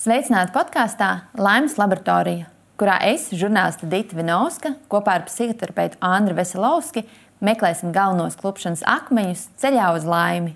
[0.00, 1.06] Sveicināti podkāstā
[1.36, 2.46] Laimes laboratorija,
[2.80, 7.02] kurā es, žurnāliste Dita Vinovska, kopā ar psihoterapeitu Andru Veselovski
[7.44, 10.54] meklēsim galvenos klupšanas akmeņus ceļā uz laimi.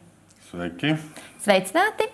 [0.48, 0.94] Sveiki!
[1.44, 2.08] Sveicināti!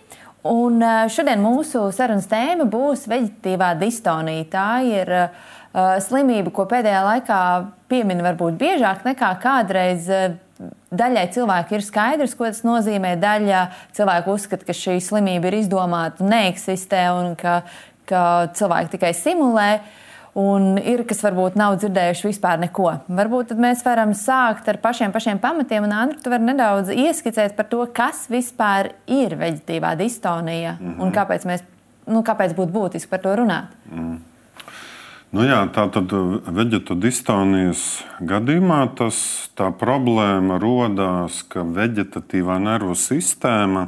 [0.51, 0.83] Un
[1.15, 4.51] šodien mūsu sarunas tēma būs veģetīvā distonija.
[4.51, 5.31] Tā ir uh,
[6.03, 7.41] slimība, ko pēdējā laikā
[7.93, 10.11] piemin varbūt biežāk nekā kādreiz.
[10.91, 13.15] Daļai cilvēku ir skaidrs, ko tas nozīmē.
[13.21, 13.63] Daļa
[13.97, 17.63] cilvēku uzskata, ka šī slimība ir izdomāta neeksistē, un ka,
[18.11, 18.23] ka
[18.59, 19.71] cilvēki tikai simulē.
[20.41, 22.93] Un ir, kas varbūt nav dzirdējuši vispār neko.
[23.19, 25.89] Varbūt mēs varam sākt ar pašiem, pašiem pamatiem.
[25.89, 31.03] Un, Andri, tu vari nedaudz ieskicēt par to, kas vispār ir veģetīvā distonija mm -hmm.
[31.03, 31.65] un kāpēc, mēs,
[32.07, 33.75] nu, kāpēc būtu būtiski par to runāt.
[33.91, 34.21] Mm.
[35.31, 39.21] Nu jā, tā tad veģetu distonijas gadījumā tas,
[39.55, 43.85] tā problēma radās, ka veģetatīvā nervu sistēma,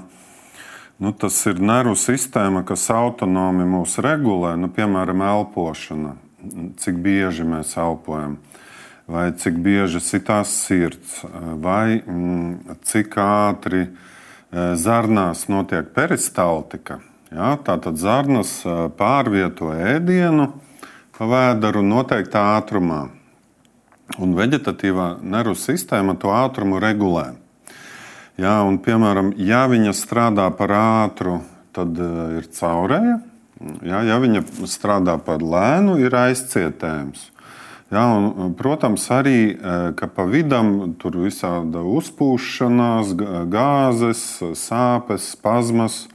[1.02, 1.14] nu,
[1.50, 6.14] ir nervu sistēma, kas autonomi mūs regulē, nu, piemēram, elpošana,
[6.78, 8.38] cik bieži mēs elpojam,
[9.10, 11.24] vai cik bieži sitās sirds,
[11.58, 13.92] vai mm, cik ātri e,
[14.78, 17.02] zarnās notiek peristaltika.
[17.34, 20.52] Ja, Tātad zarnas e, pārvieto ēdienu
[21.16, 23.06] pa vēderu noteiktā ātrumā.
[24.20, 27.32] Un veģetatīvā nervu sistēma to ātrumu regulē.
[28.40, 31.40] Jā, un, piemēram, ja viņa strādā par ātru,
[31.76, 33.20] tad uh, ir caurēja.
[33.86, 37.28] Jā, ja viņa strādā par lēnu, ir aizcietējums.
[37.92, 39.52] Jā, un, protams, arī
[39.98, 43.12] ka pa vidam tur ir visāda uzpūšanās,
[43.52, 44.22] gāzes,
[44.56, 46.06] sāpes, spazmas.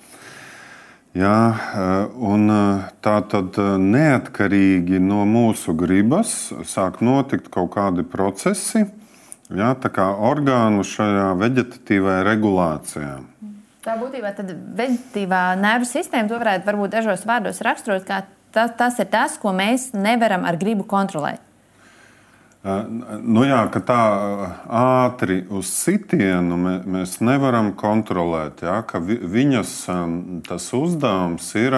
[1.15, 8.03] Jā, eh, un eh, tā tad eh, neatkarīgi no mūsu gribas sāk notikt kaut kādi
[8.03, 8.83] procesi,
[9.47, 13.15] jā, tā kā orgānu šajā veģetatīvajā regulācijā.
[13.87, 18.99] Tā būtībā tad veģetatīvā nervu sistēma, to varētu varbūt dažos vārdos raksturot, kā tas, tas
[18.99, 21.46] ir tas, ko mēs nevaram ar gribu kontrolēt.
[22.67, 24.01] Nu jā, ka tā
[24.67, 28.65] ātri uz sitienu mēs nevaram kontrolēt.
[28.65, 29.73] Jā, viņas
[30.49, 31.77] tas uzdevums ir,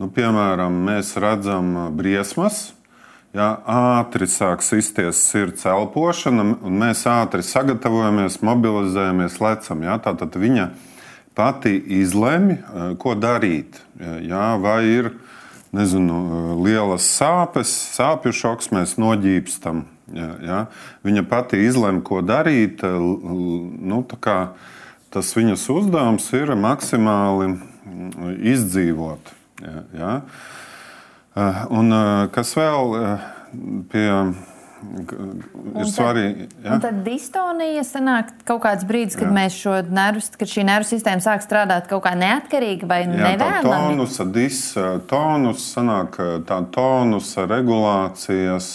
[0.00, 2.72] nu, piemēram, mēs redzam briesmas.
[3.32, 9.86] Jā, ātri sāk sisties sirds elpošana, un mēs ātri sagatavojamies, mobilizējamies, lecam.
[9.86, 10.66] Jā, tātad viņa
[11.38, 12.58] pati izlemj,
[13.00, 13.78] ko darīt.
[14.02, 15.14] Jā, vai ir
[15.72, 19.86] nezinu, lielas sāpes, sāpju šoks, mēs noģīpstam.
[20.12, 20.60] Ja, ja.
[21.06, 22.84] Viņa pati izlemj, ko darīt.
[22.84, 24.02] Nu,
[25.12, 27.54] tas viņas uzdevums ir maksimāli
[28.52, 29.34] izdzīvot.
[29.62, 30.14] Ja, ja.
[31.72, 31.94] Un
[32.34, 32.96] kas vēl
[33.92, 34.08] pie
[34.82, 36.46] ir svarīgi.
[36.64, 36.76] Ja?
[36.82, 41.88] Tad distonija sanāk kaut kāds brīdis, kad, šo nervu, kad šī nervu sistēma sāk strādāt
[41.90, 43.62] kaut kā neatkarīgi vai nevēlami.
[43.66, 44.62] Tonusa, dis,
[45.10, 46.18] tonus sanāk
[46.48, 48.72] tā tonusa regulācijas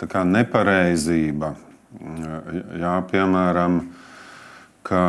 [0.00, 1.54] tā nepareizība.
[2.80, 3.80] Jā, piemēram,
[4.82, 5.04] ka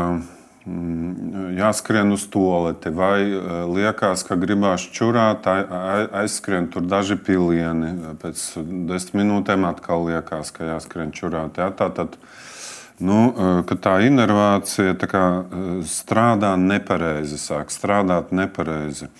[0.66, 7.92] Mm, jāskrien uz toleti, vai e, liekas, ka gribās čurāt, aizskrien tur daži pilieni.
[8.18, 8.42] Pēc
[8.90, 11.60] desmit minūtēm atkal liekas, ka jāskrien čurāt.
[11.62, 12.18] Jā, tā tad,
[12.98, 19.12] nu, e, tā inervācija tā kā, e, strādā nepareizi, sāk strādāt nepareizi.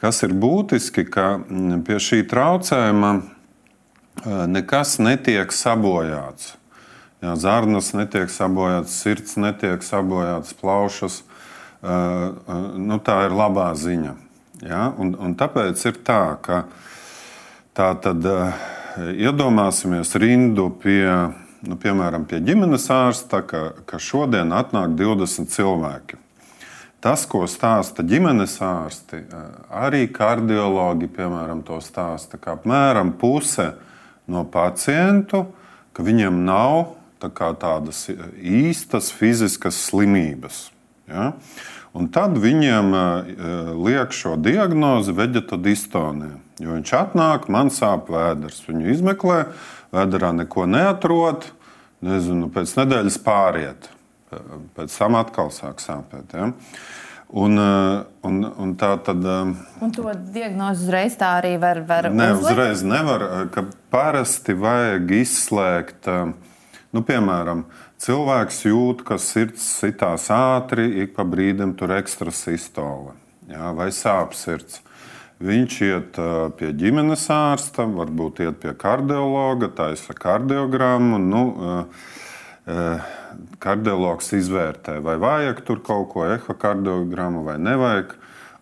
[0.00, 3.12] Kas ir būtiski, ka mm, pie šī traucējuma
[4.24, 6.54] nekas netiek sabojāts.
[7.24, 11.22] Jā, zarnas netiek sabojātas, sirds netiek sabojātas, plaušas.
[11.82, 14.12] Nu, tā ir labā ziņa.
[14.64, 14.90] Ja?
[15.00, 16.66] Un, un tāpēc ir tā, ka
[17.76, 18.24] tā tad
[19.16, 21.08] iedomāsimies rindu pie,
[21.64, 26.20] nu, piemēram, pie ģimenes ārsta, ka, ka šodien atnāk 20 cilvēki.
[27.00, 29.22] Tas, ko stāsta ģimenes ārsti,
[29.72, 33.84] arī kardiologi, piemēram, to stāsta, ka apmēram puse no
[34.52, 35.46] pacientu,
[35.96, 38.06] ka viņiem nav tā tādas
[38.36, 40.66] īstas fiziskas slimības.
[41.08, 41.32] Ja?
[41.96, 43.30] Un tad viņiem uh,
[43.86, 46.36] liek šo diagnozi veģetodistonija.
[46.60, 48.62] Jo viņš atnāk, man sāp vēders.
[48.68, 49.42] Viņu izmeklē,
[49.96, 51.48] vēderā neko neatrod.
[52.04, 53.88] Nezinu, pēc nedēļas pāriet.
[54.76, 56.36] Pēc tam atkal sāk sāpēt.
[56.36, 56.50] Ja?
[57.36, 57.60] Un,
[58.24, 59.24] un, un tā tad.
[59.84, 62.54] Un to diagnozi uzreiz tā arī var, var ne, uzlikt?
[62.54, 63.26] Uzreiz nevar.
[63.92, 66.30] Parasti vajag izslēgt uh,
[66.96, 67.66] Nu, piemēram,
[68.00, 73.12] cilvēks jūt, ka sirds sitās ātri, ik pa brīdim tur ekstra sistole
[73.50, 74.80] jā, vai sāp sirds.
[75.44, 76.16] Viņš iet
[76.56, 81.18] pie ģimenes ārsta, varbūt iet pie kardiologa, taisa kardiogrammu.
[81.20, 81.42] Nu,
[83.62, 88.16] kardiologs izvērtē, vai vajag tur kaut ko ehokardiogrammu vai nevajag.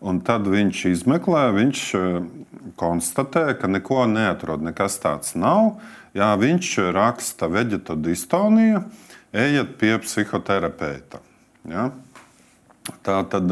[0.05, 1.83] Un tad viņš izmeklē, viņš
[2.77, 5.79] konstatē, ka neko neatrod, nekas tāds nav.
[6.15, 8.83] Jā, viņš raksta veģetodistoniju,
[9.33, 11.23] ejiet pie psihoterapeita.
[11.71, 11.89] Ja?
[13.07, 13.49] Tā tad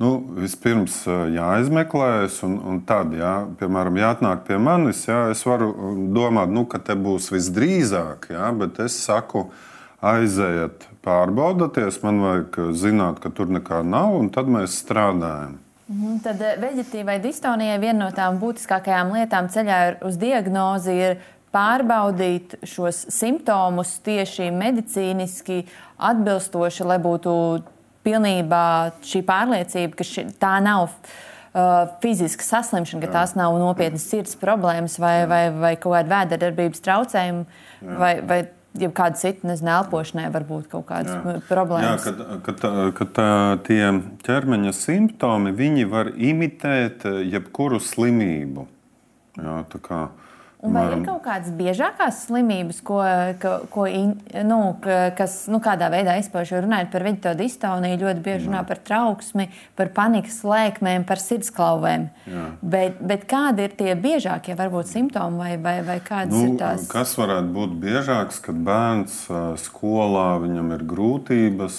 [0.00, 0.10] nu,
[0.40, 1.02] vispirms
[1.34, 5.04] jāizmeklējas, un, un tad, jā, piemēram, jāatnāk pie manis.
[5.08, 5.72] Jā, es varu
[6.14, 9.48] domāt, nu, ka te būs visdrīzāk, jā, bet es saku,
[10.00, 15.58] aiziet, pārbaudieties, man vajag zināt, ka tur nekā nav, un tad mēs strādājam.
[15.90, 21.16] Mhm, tad veģetīvai distonijai viena no tām būtiskākajām lietām ceļā uz diagnozi ir
[21.50, 25.64] pārbaudīt šos simptomus tieši medicīniski
[25.98, 27.34] atbilstoši, lai būtu
[28.06, 28.64] pilnībā
[29.06, 34.96] šī pārliecība, ka ši, tā nav uh, fiziska saslimšana, ka tās nav nopietnas sirds problēmas
[35.02, 37.44] vai, vai, vai kaut kāda vēderdarbības traucējumi.
[38.00, 38.42] Vai, vai
[38.78, 41.36] jau kāda cita, nezinu, elpošanai var būt kaut kādas Jā.
[41.48, 42.06] problēmas.
[42.06, 42.14] Jā,
[42.46, 43.20] kad, kad, kad
[43.66, 43.80] tie
[44.26, 48.66] ķermeņa simptomi, viņi var imitēt jebkuru slimību.
[49.40, 50.00] Jā, tā kā,
[50.60, 52.98] Un vai ir kaut kādas biežākās slimības, ko,
[53.40, 53.86] ko, ko,
[54.44, 54.58] nu,
[55.16, 56.60] kas nu, kādā veidā izpaužas?
[56.66, 59.46] Runājot par veģetālu distoniju, ļoti bieži runā par trauksmi,
[59.78, 62.04] par panikas lēkmēm, par sirdsklauvēm.
[62.28, 62.44] Jā.
[62.60, 66.84] Bet, bet kādi ir tie biežākie varbūt simptomi vai, vai, vai kādas nu, ir tās?
[66.92, 69.22] Kas varētu būt biežāks, kad bērns
[69.64, 71.78] skolā viņam ir grūtības,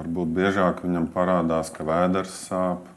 [0.00, 2.90] varbūt biežāk viņam parādās, ka vēders sāp,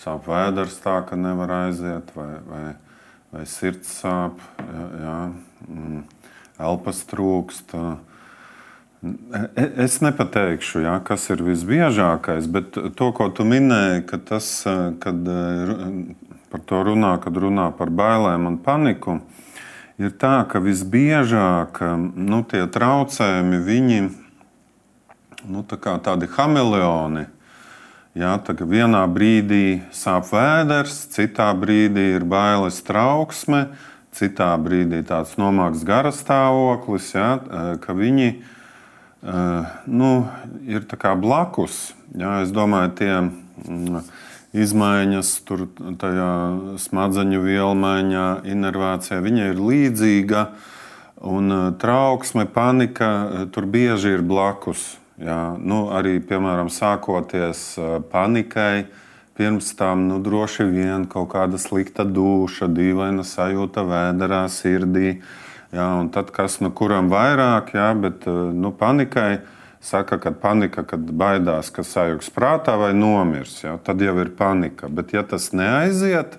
[0.00, 2.64] sāp vēders tā, ka nevar aiziet vai, vai
[3.32, 5.18] vai sirds sāp, jā, jā,
[5.68, 6.00] mm,
[6.62, 7.74] elpas trūkst.
[7.74, 14.50] E, es nepateikšu, jā, kas ir visbiežākais, bet to, ko tu minēji, ka tas,
[15.02, 15.32] kad
[16.52, 19.18] par to runā, kad runā par bailēm un paniku,
[19.98, 24.00] ir tā, ka visbiežāk nu, tie traucējumi, viņi
[25.50, 27.26] nu, tā tādi hameleoni,
[28.12, 28.34] Jā,
[28.68, 33.70] vienā brīdī sāp vēders, citā brīdī ir bailes trauksme,
[34.12, 37.30] citā brīdī tāds nomāks garas stāvoklis, jā,
[37.80, 38.28] ka viņi
[39.88, 40.10] nu,
[40.68, 40.84] ir
[41.16, 41.94] blakus.
[42.12, 44.04] Jā, es domāju, tie mm,
[44.60, 45.64] izmaiņas tur,
[45.96, 46.30] tajā
[46.84, 50.46] smadzeņu vielmaiņā, inervācijā, viņa ir līdzīga.
[51.32, 54.98] Un trauksme, panika tur bieži ir blakus.
[55.22, 57.76] Jā, nu, arī, piemēram, sākoties
[58.10, 58.88] panikai,
[59.38, 65.20] pirms tam nu, droši vien kaut kāda slikta duša, dīvaina sajūta vēderā, sirdī.
[65.72, 69.44] Jā, tad, kas no nu, kuram vairāk, jā, bet nu, panikai
[69.82, 74.90] saka, ka panika, kad baidās, ka sajūgs prātā vai nomirs, jā, tad jau ir panika.
[74.90, 76.34] Bet, ja tas neaiziet,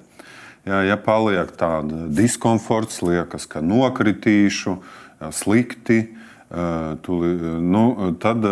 [0.67, 4.75] jā, ja paliek tāda diskomforts, liekas, ka nokritīšu,
[5.23, 6.01] jā, slikti,
[7.01, 7.31] Tuli,
[7.65, 8.45] nu, tad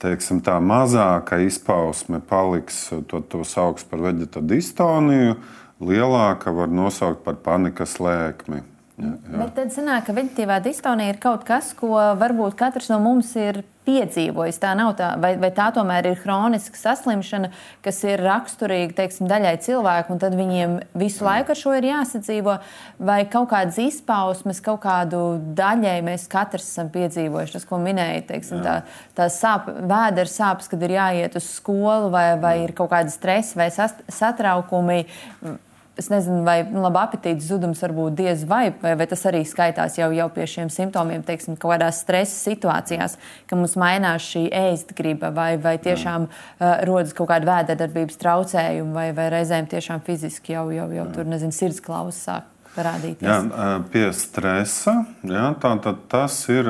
[0.00, 5.36] teiksim, tā mazāka izpausme paliks, to, to sauc par veģetādistoniju,
[5.84, 8.62] lielāka var nosaukt par panikas lēkmi.
[8.94, 9.38] Jā, jā.
[9.40, 13.64] Bet tad sanāk, ka veģetīvā distonija ir kaut kas, ko varbūt katrs no mums ir
[13.84, 14.60] piedzīvojis.
[14.62, 17.50] Tā nav tā, vai, vai tā tomēr ir hroniska saslimšana,
[17.84, 22.56] kas ir raksturīga teiksim, daļai cilvēku, un tad viņiem visu laiku ar šo ir jāsadzīvo,
[23.10, 25.24] vai kaut kādas izpausmes, kaut kādu
[25.58, 27.58] daļai mēs katrs esam piedzīvojuši.
[27.58, 28.78] Tas, ko minēja, teiksim, tā,
[29.18, 33.58] tā sāp, vēdera sāpes, kad ir jāiet uz skolu, vai, vai ir kaut kāda stresa
[33.58, 35.02] vai satraukumi
[35.96, 39.44] es nezinu, vai nu, labi apetītes zudums var būt diez vai, vai, vai tas arī
[39.46, 43.16] skaitās jau, jau pie šiem simptomiem, teiksim, kaut kādās stresa situācijās,
[43.50, 48.94] ka mums mainās šī ēst griba, vai, vai tiešām uh, rodas kaut kāda vēderdarbības traucējuma,
[48.96, 52.50] vai, vai reizēm tiešām fiziski jau, jau, jau tur, nezinu, sirdsklausas sāk.
[52.74, 53.22] Parādīties.
[53.22, 56.66] Jā, pie stresa jā, tā, tas ir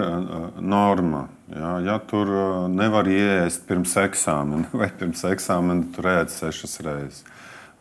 [0.61, 1.23] norma.
[1.49, 2.29] Jā, ja tur
[2.69, 7.25] nevar ienākt pirms eksāmena vai pirms eksāmena, tur ēst sešas reizes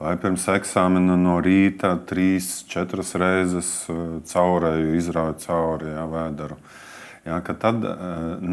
[0.04, 6.60] vai pirms eksāmena no rīta trīs, četras reizes eh, caurēju, izrauju cauri jā, vēderu.
[7.24, 7.96] Jā, tad eh,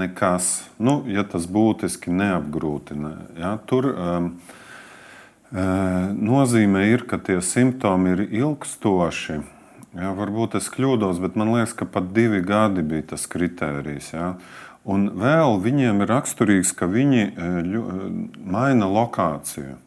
[0.02, 3.12] nekas, nu, ja tas būtiski neapgrūtina.
[3.40, 4.32] Jā, tur um,
[5.50, 9.40] nozīme ir, ka tie simptomi ir ilgstoši.
[9.98, 14.12] Jā, varbūt es kļūdos, bet man liekas, ka pat divi gadi bija tas kritērijs.
[14.14, 14.28] Jā.
[14.86, 17.24] Un vēl viņiem ir raksturīgs, ka viņi
[17.66, 17.82] ļu,
[18.46, 19.80] maina lokāciju.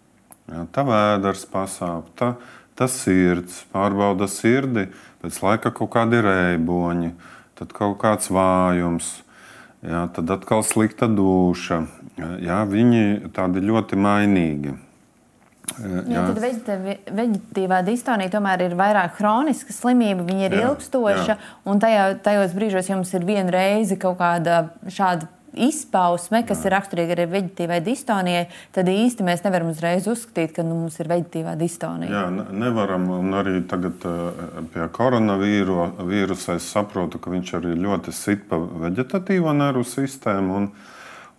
[0.52, 2.34] Ja, tā vēders pasāp, tā,
[2.76, 4.90] tā sirds, pārbauda sirdi,
[5.24, 7.14] pēc laika kaut kādi rēboņi,
[7.60, 9.14] tad kaut kāds vājums,
[9.86, 11.86] ja, tad atkal slikta duša.
[12.44, 14.76] Ja, viņi tādi ļoti mainīgi.
[15.74, 16.38] Jā, tad
[17.18, 21.32] veģetīvā distonija tomēr ir vairāk kroniska slimība, viņa ir jā, ilgstoša.
[21.32, 21.38] Jā.
[21.70, 26.68] Un tajā, tajos brīžos jums ir viena reize kaut kāda šāda izpausme, kas Jā.
[26.68, 28.46] ir raksturīga arī veģetīvai distonijai,
[28.76, 32.12] tad īsti mēs nevaram uzreiz uzskatīt, ka nu, mums ir veģetīvā distonija.
[32.14, 33.10] Jā, nevaram.
[33.14, 34.04] Un arī tagad
[34.74, 40.60] pie koronavīrusa es saprotu, ka viņš arī ļoti sit pa veģetatīvo nervu sistēmu.
[40.62, 40.74] Un,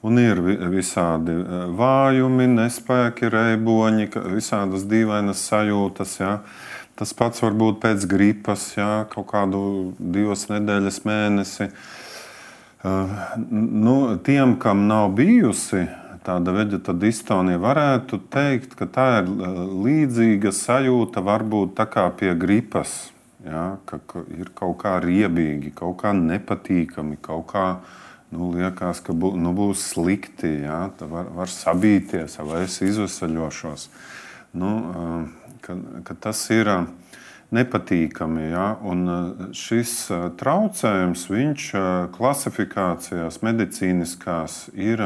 [0.05, 0.37] Un ir
[0.69, 1.33] visādi
[1.79, 6.19] vājumi, nespēki, reiboņi, visādas dīvainas sajūtas.
[6.21, 6.35] Ja.
[7.01, 9.63] Tas pats var būt pēc gripas, ja, kaut kādu
[9.97, 11.71] divas nedēļas mēnesi.
[11.71, 12.04] Uh,
[12.85, 15.87] nu, tiem, kam nav bijusi
[16.25, 19.29] tāda veģeta distonija, varētu teikt, ka tā ir
[19.85, 23.11] līdzīga sajūta varbūt tā kā pie gripas.
[23.45, 24.01] Ja, ka,
[24.33, 27.67] ir kaut kā riebīgi, kaut kā nepatīkami, kaut kā
[28.33, 30.63] nu, liekas, ka bū, nu, būs slikti.
[30.65, 30.87] Ja?
[30.97, 33.89] Var, var sabīties, vai es izvesaļošos.
[34.57, 34.73] Nu,
[35.65, 35.77] ka,
[36.09, 36.71] ka tas ir
[37.53, 38.49] nepatīkami.
[38.53, 38.69] Ja?
[38.87, 39.05] Un
[39.57, 39.97] šis
[40.41, 41.69] traucējums, viņš
[42.17, 45.05] klasifikācijās medicīniskās ir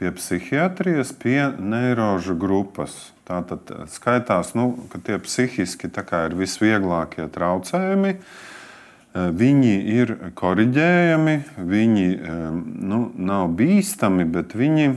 [0.00, 3.10] pie psihiatrijas, pie neirožu grupas.
[3.28, 8.16] Tātad skaitās, nu, ka tie psihiski ir visvieglākie traucējumi.
[9.10, 12.42] Eh, viņi ir korģējami, viņi eh,
[12.90, 14.88] nu, nav bīstami, bet viņi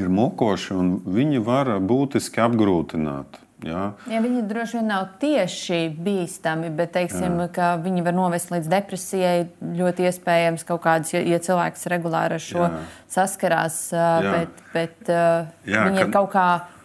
[0.00, 3.40] ir mokoši un viņi var būtiski apgrūtināt.
[3.66, 3.82] Jā.
[4.08, 7.36] Ja viņi droši vien nav tieši bīstami, bet teiksim,
[7.84, 9.46] viņi var novest līdz depresijai.
[9.60, 12.82] Ļoti iespējams, kādas, ja, ja cilvēks regulāri ar šo Jā.
[13.12, 14.34] saskarās, Jā.
[14.34, 16.06] bet, bet Jā, viņi kad...
[16.06, 16.76] ir kaut kādā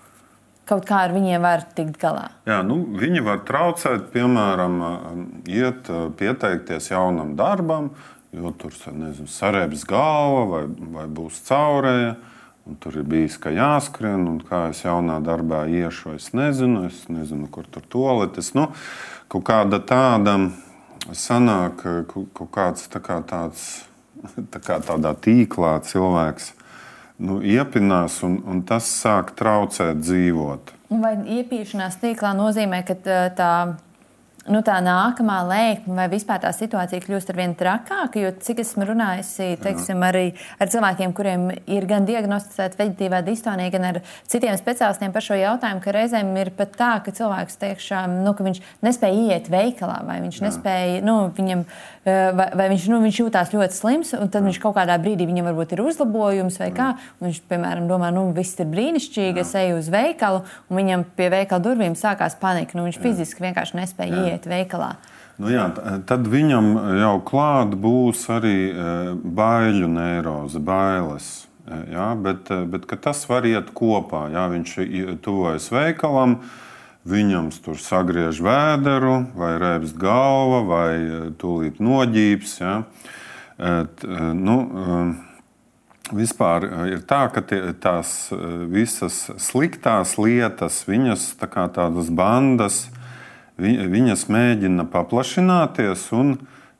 [0.65, 2.29] kaut kā ar viņiem var tikt galā?
[2.49, 4.79] Jā, nu, viņi var traucēt, piemēram,
[5.45, 5.89] iet
[6.19, 7.91] pieteikties jaunam darbam,
[8.35, 10.63] jo tur nezinu, sarēbs galva vai,
[10.97, 12.15] vai būs caurēja.
[12.65, 17.45] Tur ir bijis, ka jāskrien, un kā es jaunā darbā iešu, es nezinu, es nezinu
[17.53, 18.55] kur tur toaletes.
[18.57, 18.71] Nu,
[19.29, 20.33] kaut kāda tāda
[21.13, 23.85] sanāk, kaut kāds tā kā tāds,
[24.53, 26.55] tā kā tādā tīklā cilvēks
[27.21, 30.73] nu, iepinās, un, un tas sāk traucēt dzīvot.
[30.89, 32.97] Vai iepīšanās tīklā nozīmē, ka
[33.37, 33.53] tā
[34.51, 38.21] nu, tā nākamā lēkme vai vispār tā situācija kļūst ar vien trakāka.
[38.21, 40.25] Jo cik esmu runājusi teiksim, arī
[40.61, 45.81] ar cilvēkiem, kuriem ir gan diagnosticēta veģetīvā distonija, gan ar citiem speciālistiem par šo jautājumu,
[45.83, 48.45] ka reizēm ir pat tā, ka cilvēks tiešām nu, ka
[48.85, 50.47] nespēja iet veikalā vai viņš Jā.
[50.47, 54.49] nespēja, nu, viņam, eh, vai, vai viņš, nu, viņš jūtās ļoti slims, un tad Jā.
[54.49, 56.75] viņš kaut kādā brīdī viņam varbūt ir uzlabojums vai Jā.
[56.77, 56.89] kā.
[57.23, 59.45] Viņš, piemēram, domā, nu, viss ir brīnišķīgi, Jā.
[59.45, 62.77] es eju uz veikalu, un viņam pie veikala durvīm sākās panika.
[62.77, 63.05] Nu, viņš Jā.
[63.07, 64.35] fiziski vienkārši nespēja Jā.
[64.35, 64.93] iet veikalā.
[65.41, 65.65] Nu jā,
[66.07, 68.91] tad viņam jau klāt būs arī e,
[69.35, 71.25] baiļu neiroze, bailes.
[71.65, 74.29] E, jā, bet, bet tas var iet kopā.
[74.31, 74.77] Jā, viņš
[75.25, 76.37] tuvojas veikalam,
[77.05, 80.89] viņam tur sagriež vēderu, vai rēbs galva, vai
[81.39, 82.57] tūlīt noģības.
[82.61, 82.75] Jā.
[84.35, 84.57] Nu,
[86.13, 88.29] Vispār ir tā, ka tie, tās
[88.69, 92.83] visas sliktās lietas, viņas tā kā tādas bandas,
[93.57, 96.35] viņas mēģina paplašināties un,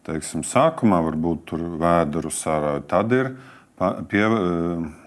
[0.05, 2.83] teiksim, sākumā varbūt tur vēduru sarāja.
[2.85, 3.31] Tad ir
[3.79, 4.39] pie, e,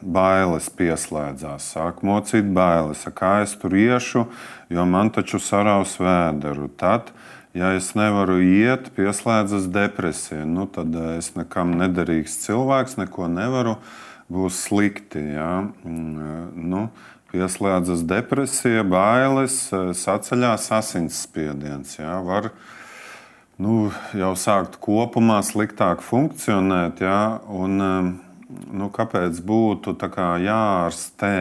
[0.03, 4.27] bailes pieslēdzās, sāk mocīt bailes, kā es tur iešu,
[4.73, 6.69] jo man taču saraus vēderu.
[6.81, 7.13] Tad,
[7.57, 13.79] ja es nevaru iet, pieslēdzas depresija, nu, tad es nekam nederīgs cilvēks, neko nevaru,
[14.33, 15.25] būs slikti.
[15.39, 15.53] Ja?
[15.65, 15.99] E,
[16.53, 16.89] nu,
[17.33, 21.99] pieslēdzas depresija, bailes, saceļās asinsspiediens.
[21.99, 22.53] Jā, var
[23.61, 27.03] nu, jau sākt kopumā sliktāk funkcionēt.
[27.05, 27.81] Jā, un,
[28.49, 29.95] nu, kāpēc būtu
[30.45, 31.39] jārastē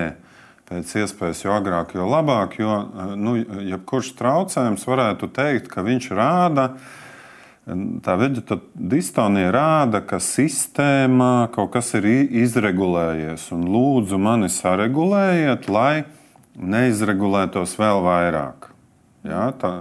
[0.68, 2.60] pēc iespējas jo agrāk, jo labāk?
[2.60, 2.80] Jo
[3.16, 6.72] nu, jebkurš traucējums varētu teikt, ka viņš rāda,
[7.68, 12.06] Tā veģetācija rāda, ka sistēmā kaut kas ir
[12.46, 13.50] izregulējies.
[13.52, 16.06] Lūdzu, mani saregulējiet, lai
[16.56, 18.70] neizregulētos vēl vairāk.
[19.28, 19.74] Ja, tā,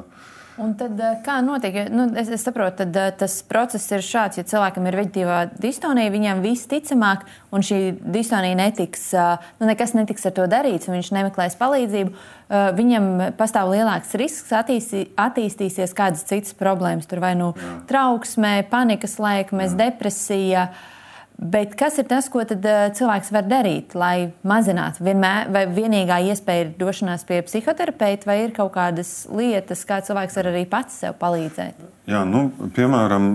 [0.57, 1.75] Un tad, eh, kā notiek?
[1.93, 4.39] Nu, es, es saprotu, tad, eh, tas process ir šāds.
[4.41, 10.25] Ja cilvēkam ir veģetīvā distonija, viņam visticamāk, un šī distonija netiks, eh, nu, nekas netiks
[10.25, 12.13] ar to darīts, un viņš nemeklēs palīdzību,
[12.49, 17.09] viņam pastāv lielāks risks attīstī, attīstīsies kādas citas problēmas.
[17.11, 17.53] Tur vai nu
[17.89, 20.71] trauksme, panikas lēkmes, depresija.
[20.71, 20.96] Uh,
[21.37, 25.02] Bet kas ir tas, ko tad, uh, cilvēks var darīt, lai mazinātu?
[25.05, 30.38] Vienmēr, vai vienīgā iespēja ir došanās pie psihoterapeita, vai ir kaut kādas lietas, kā cilvēks
[30.40, 31.85] var arī pats sev palīdzēt?
[32.09, 33.28] Jā, nu, piemēram,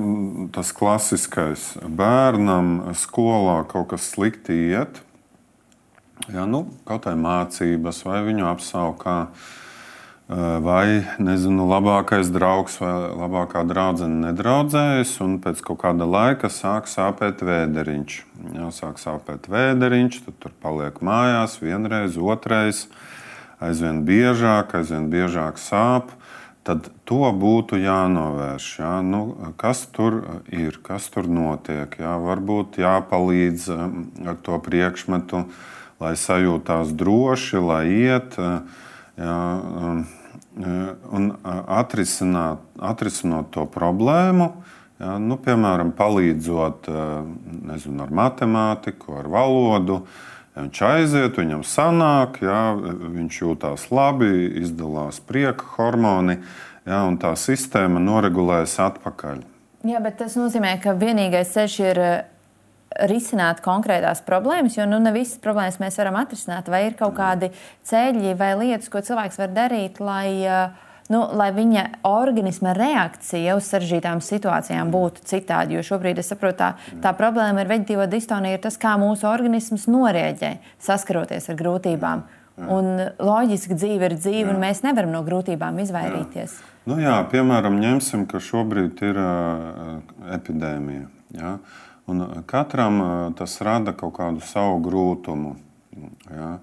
[0.56, 5.04] tas klasiskais bērnam skolā kaut kas slikti iet.
[6.32, 9.18] Jā, nu, kaut kā mācības, vai viņu apsaukā,
[10.32, 17.44] vai nezinu, labākais draugs vai labākā draudzene nedraudzējas, un pēc kaut kāda laika sāk sāpēt
[17.44, 18.20] vēderiņš.
[18.56, 22.86] Jā, sāk sāpēt vēderiņš, tad tur paliek mājās vienreiz, otrreiz,
[23.60, 26.16] aizvien biežāk, aizvien biežāk sāp.
[26.64, 28.66] Tad to būtu jānovērš.
[28.80, 28.94] Jā.
[29.02, 29.24] Nu,
[29.58, 30.20] kas tur
[30.54, 31.98] ir, kas tur notiek?
[31.98, 32.14] Jā.
[32.22, 33.66] Varbūt jāpalīdz
[34.30, 35.44] ar to priekšmetu,
[36.00, 38.38] lai sajūtās droši, lai iet.
[39.18, 39.42] Jā,
[40.56, 44.50] un atrisināt, atrisinot to problēmu,
[45.00, 46.90] ja, nu, piemēram, palīdzot
[47.72, 50.02] nezinu, ar matemātiku, ar valodu.
[50.52, 54.28] Ja viņš aiziet, viņam sanāk, ja, viņš jūtas labi,
[54.60, 56.42] izdalās prieka hormoni,
[56.84, 59.46] ja, un tā sistēma noregulējas atpakaļ.
[59.88, 62.02] Jā, bet tas nozīmē, ka vienīgais ceļš ir
[63.08, 66.70] risināt konkrētās problēmas, jo nu, ne visas problēmas mēs varam atrisināt.
[66.72, 67.52] Vai ir kaut kādi
[67.88, 70.32] ceļi vai lietas, ko cilvēks var darīt, lai,
[71.12, 75.78] nu, lai viņa organisma reakcija uz sarežģītām situācijām būtu citāda?
[75.78, 79.88] Jo šobrīd es saprotu, tā, tā problēma ar veģetīvo distoniju ir tas, kā mūsu organisms
[79.92, 82.28] norēģē saskaroties ar grūtībām.
[82.62, 84.52] Un loģiski dzīve ir dzīve, jā.
[84.52, 86.60] un mēs nevaram no grūtībām izvairīties.
[86.60, 86.68] Jā.
[86.92, 89.96] Nu jā, piemēram, ņemsim, ka šobrīd ir uh,
[90.36, 91.08] epidēmija.
[91.38, 91.54] Ja?
[91.56, 92.98] Uh, Un katram
[93.40, 95.54] tas rada kaut kādu savu grūtumu.
[96.28, 96.58] Ja?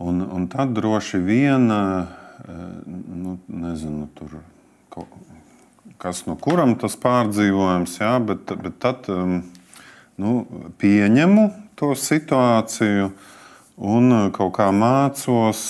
[0.00, 4.38] Un, un tad droši vien, nu, nezinu, tur,
[6.00, 8.14] kas no kuram tas pārdzīvojums, ja?
[8.24, 10.34] bet, bet tad nu,
[10.80, 13.12] pieņemu to situāciju
[13.78, 15.60] un kaut kā mācos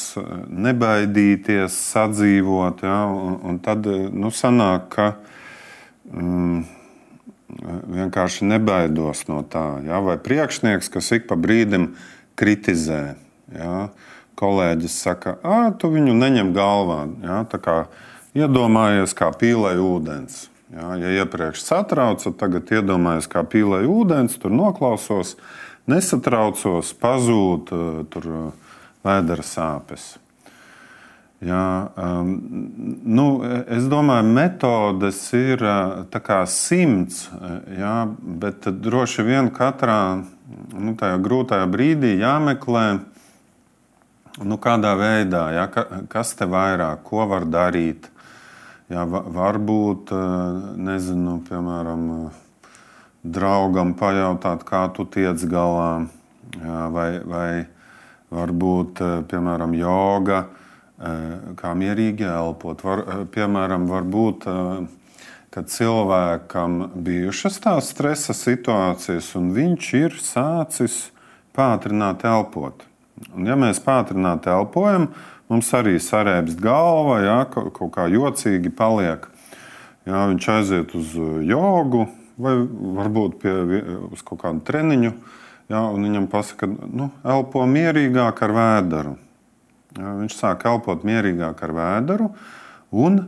[0.49, 2.87] nebaidīties, sadzīvot.
[2.87, 3.05] Ja?
[3.11, 5.13] Un, un tad nu, sanāk, ka.
[6.09, 6.63] Um,
[7.49, 9.81] vienkārši nebaidos no tā.
[9.87, 10.03] Ja?
[10.05, 11.95] Vai priekšnieks, kas ik pa brīdim
[12.39, 13.17] kritizē,
[13.55, 13.89] ja?
[14.39, 17.01] kolēģis saka, ah, tu viņu neņem galvā.
[17.25, 17.41] Ja?
[17.59, 17.79] Kā
[18.39, 20.47] iedomājies, kā pīlē ūdens.
[20.69, 25.39] Ja, ja iepriekš satrauca, tad iedomājos, kā pīlē ūdens, tur noklausos,
[25.89, 27.73] nesatraucos, pazūd
[28.13, 28.33] tur
[29.07, 30.19] vēdera sāpes.
[31.39, 32.33] Jā, um,
[33.07, 33.25] nu,
[33.71, 35.63] es domāju, metodes ir
[36.51, 37.29] simts,
[37.79, 37.93] jā,
[38.43, 42.83] bet droši vien katrā nu, grūtajā brīdī jāmeklē,
[44.43, 45.69] nu, kādā veidā, jā,
[46.11, 48.11] kas te vairāk, ko var darīt.
[48.91, 50.11] Jā, varbūt,
[50.75, 52.05] nezinu, piemēram,
[53.23, 56.09] draugam pajautāt, kā tu tiec galā,
[56.59, 57.51] jā, vai, vai
[58.35, 60.49] varbūt, piemēram, joga
[60.99, 62.83] kā mierīgi elpot.
[62.83, 64.87] Var, eh, piemēram, var būt, eh,
[65.51, 71.11] kad cilvēkam bijušas tās stresa situācijas, un viņš ir sācis
[71.55, 72.83] pātrināt elpot.
[73.35, 75.09] Un, ja mēs pātrināt elpojam,
[75.49, 79.27] mums arī sarēbst galva, jā, kaut kā jocīgi paliek.
[80.07, 82.09] Jā, viņš aiziet uz jogu
[82.39, 83.83] vai varbūt pie,
[84.13, 85.13] uz kaut kādu treniņu,
[85.69, 89.17] jā, un viņam pasaka, nu, elpo mierīgāk ar vēderu.
[89.99, 92.29] Viņš sāk elpot mierīgāk ar vēderu,
[92.95, 93.27] un e,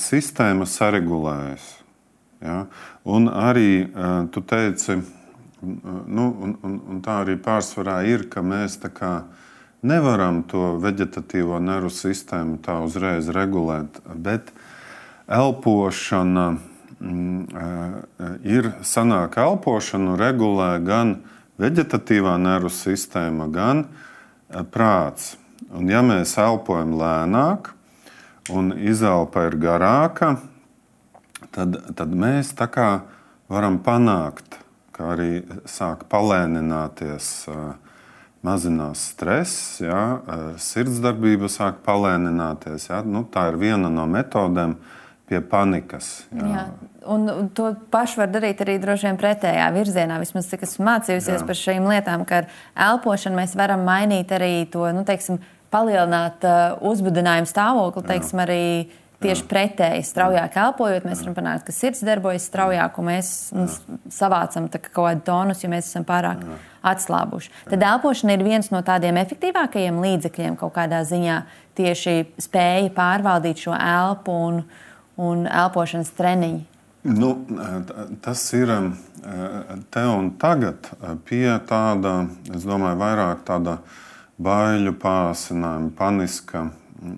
[0.00, 1.66] sistēma saregulējas.
[2.44, 2.64] Ja?
[3.08, 4.98] Un arī e, tu teici,
[5.60, 8.78] nu, un, un, un tā arī pārsvarā ir, ka mēs
[9.80, 14.52] nevaram to vegetatīvo nervu sistēmu tā uzreiz regulēt, bet
[15.30, 21.20] elpošana mm, e, ir sanāka elpošanu regulē gan
[21.60, 23.86] vegetatīvā nervu sistēma, gan
[24.72, 25.39] prāts.
[25.76, 27.70] Un ja mēs elpojam lēnāk
[28.50, 30.34] un izelpa ir garāka,
[31.54, 32.88] tad, tad mēs tā kā
[33.50, 34.58] varam panākt,
[34.94, 37.30] ka arī sāk palēnināties,
[38.46, 40.20] mazinās stress, ja,
[40.60, 42.88] sirdsdarbība sāk palēnināties.
[42.90, 43.02] Ja.
[43.04, 44.78] Nu, tā ir viena no metodēm
[45.30, 46.24] pie panikas.
[46.34, 46.48] Jā.
[46.50, 46.64] Jā.
[47.10, 50.18] Un to pašu var darīt arī droši vien pretējā virzienā.
[50.20, 51.46] Vismaz cik esmu mācījusies Jā.
[51.46, 52.50] par šīm lietām, ka ar
[52.90, 55.38] elpošanu mēs varam mainīt arī to, nu, teiksim,
[55.70, 58.64] palielināt uh, uzbudinājumu stāvokli, teiksim, arī
[59.20, 60.04] tieši pretēji.
[60.08, 63.66] Straujāk elpojot, mēs varam panākt, ka sirds darbojas straujāk, un mēs nu,
[64.12, 66.42] savācam kaut kādu tonus, jo mēs esam pārāk
[66.86, 67.52] atslābuši.
[67.68, 71.42] Tad elpošana ir viens no tādiem efektīvākajiem līdzekļiem kaut kādā ziņā
[71.78, 74.62] tieši spēja pārvaldīt šo elpu un,
[75.20, 76.66] un elpošanas treniņu.
[77.00, 77.32] Nu,
[78.20, 78.90] tas ir um,
[79.88, 80.90] te un tagad
[81.24, 83.78] pie tāda, es domāju, vairāk tāda
[84.40, 86.66] baiļu pārsinājuma, paniska,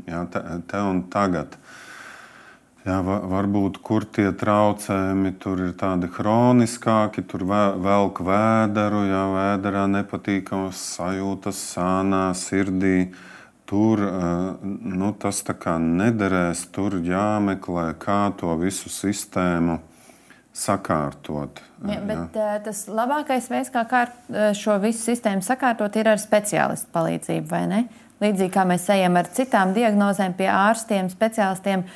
[0.09, 1.57] jā, te, te un tagad.
[2.83, 10.81] Jā, varbūt kur tie traucējumi tur ir tādi hroniskāki, tur velk vēderu, jā, vēderā nepatīkamas
[10.97, 13.13] sajūtas, sānā, sirdī.
[13.67, 14.03] tur
[14.63, 15.45] nu, tas
[15.79, 19.79] nederēs, tur jāmeklē, kā to visu sistēmu
[20.53, 21.63] sakārtot.
[21.89, 22.55] Ja, bet jā.
[22.67, 24.15] tas labākais veids, kā kārt,
[24.59, 27.83] šo visu sistēmu sakārtot, ir ar speciālistu palīdzību, vai ne?
[28.23, 31.87] Līdzīgi kā mēs ejam ar citām diagnozēm pie ārstiem, speciālistiem,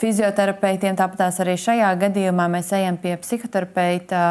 [0.00, 4.24] fizioterapeitiem, tāpat arī šajā gadījumā mēs ejam pie psihoterapeita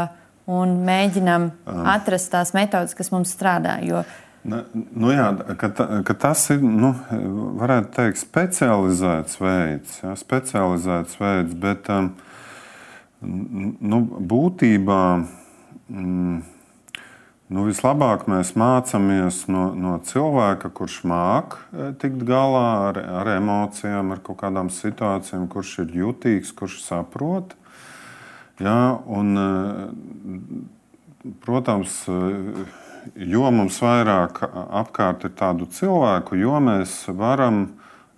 [0.52, 1.86] un mēģinam um.
[1.90, 3.80] atrast tās metodas, kas mums strādā.
[3.86, 4.04] Jo
[4.42, 6.96] Ne, nu jā, ka, ta, ka tas ir nu,
[7.62, 12.10] varētu teikt, specializēts veids, jā, specializēts veids bet um,
[13.22, 16.42] nu, būtībā mm,
[17.52, 24.14] nu, vislabāk mēs mācāmies no, no cilvēka, kurš māca e, tikt galā ar, ar emocijām,
[24.16, 27.56] ar kaut kādām situācijām, kurš ir jutīgs, kurš saprot.
[28.62, 28.80] Jā,
[29.10, 32.66] un, e, protams, e,
[33.32, 34.44] jo mums vairāk
[34.82, 37.66] apkārt ir tādu cilvēku, jo mēs varam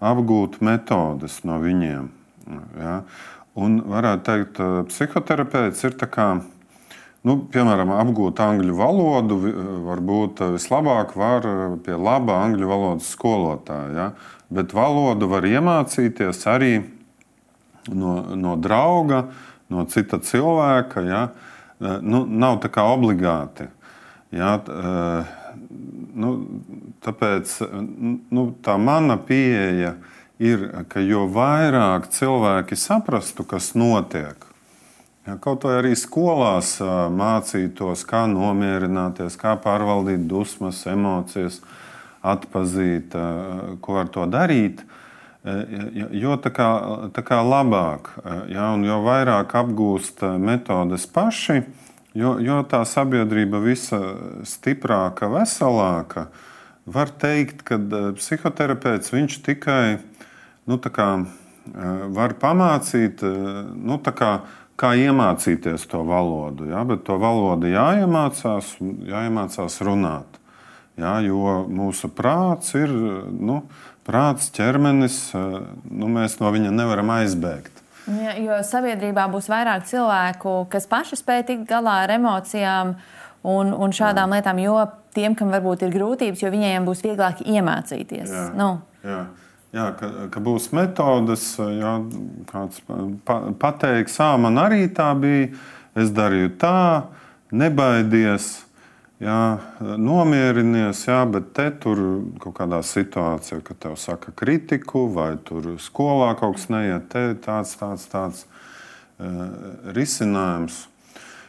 [0.03, 2.09] apgūt metodes no viņiem.
[2.75, 2.97] Ja?
[3.53, 6.27] Un varētu teikt, ka psihoterapeits ir kā,
[7.27, 9.37] nu, piemēram, apgūt angļu valodu.
[9.85, 11.45] Varbūt vislabāk var
[11.85, 13.93] pie laba angļu valodas skolotāja.
[13.93, 14.07] Ja?
[14.53, 16.73] Bet valodu var iemācīties arī
[17.93, 19.27] no, no drauga,
[19.69, 21.05] no cita cilvēka.
[21.05, 21.23] Ja?
[22.01, 23.69] Nu, nav tā kā obligāti.
[24.33, 24.55] Jā,
[26.17, 26.29] nu,
[27.05, 27.51] tāpēc
[28.33, 30.12] nu, tā mana pieeja ir,
[30.91, 34.47] ka jo vairāk cilvēki saprastu, kas notiek,
[35.27, 36.75] ja, kaut vai arī skolās
[37.13, 41.62] mācītos, kā nomierināties, kā pārvaldīt dusmas, emocijas,
[42.23, 43.15] atpazīt,
[43.84, 44.84] ko ar to darīt.
[46.15, 46.67] Jo tā kā,
[47.12, 48.13] tā kā labāk,
[48.47, 51.65] ja, un jo vairāk apgūst metodes paši,
[52.13, 53.97] Jo, jo tā sabiedrība visa
[54.45, 56.27] stiprāka, veselāka,
[56.86, 57.79] var teikt, ka
[58.19, 59.97] psihoterapeits viņš tikai
[60.69, 63.34] nu, kā, e, var pamācīt, e,
[63.73, 64.34] nu, kā,
[64.80, 66.69] kā iemācīties to valodu.
[66.71, 66.84] Ja?
[66.88, 68.76] Bet to valodu jāiemācās,
[69.10, 70.39] jāiemācās runāt.
[70.99, 71.19] Ja?
[71.26, 73.63] Jo mūsu prāts ir nu,
[74.08, 77.84] prāts, ķermenis, nu, mēs no viņa nevaram aizbēgt.
[78.04, 82.97] Ja, jo sabiedrībā būs vairāk cilvēku, kas paši spēj tikt galā ar emocijām
[83.47, 84.39] un, un šādām jā.
[84.41, 84.76] lietām, jo
[85.15, 88.34] tiem, kam varbūt ir grūtības, jo viņiem būs vieglāk iemācīties.
[88.34, 88.49] Jā.
[88.60, 88.73] Nu.
[89.08, 89.21] Jā.
[89.73, 91.95] Jā, ka, ka būs metodes, ja
[92.51, 95.47] kāds pa, pateiks, ah, man arī tā bija,
[95.97, 97.09] es darīju tā,
[97.49, 98.51] nebaidies
[99.23, 99.39] jā,
[99.79, 102.03] nomierinies, jā, bet te tur
[102.43, 107.73] kaut kādā situācijā, kad tev saka kritiku, vai tur skolā kaut kas neiet, te tāds,
[107.79, 110.83] tāds, tāds uh, risinājums.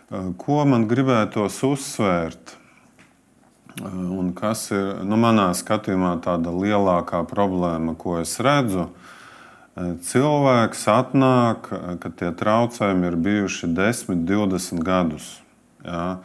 [0.09, 2.57] Uh, ko man gribētos uzsvērt?
[3.81, 8.91] Uh, un kas ir nu, manā skatījumā tāda lielākā problēma, ko es redzu?
[9.75, 11.67] Cilvēks atnāk,
[11.99, 15.33] kad tie traucējumi ir bijuši 10, 20 gadus.
[15.83, 16.21] Ja?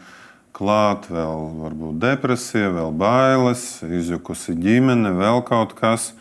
[0.59, 6.11] klāt vēl varbūt depresija, vēl bailes, izjukusi ģimene, vēl kaut kas.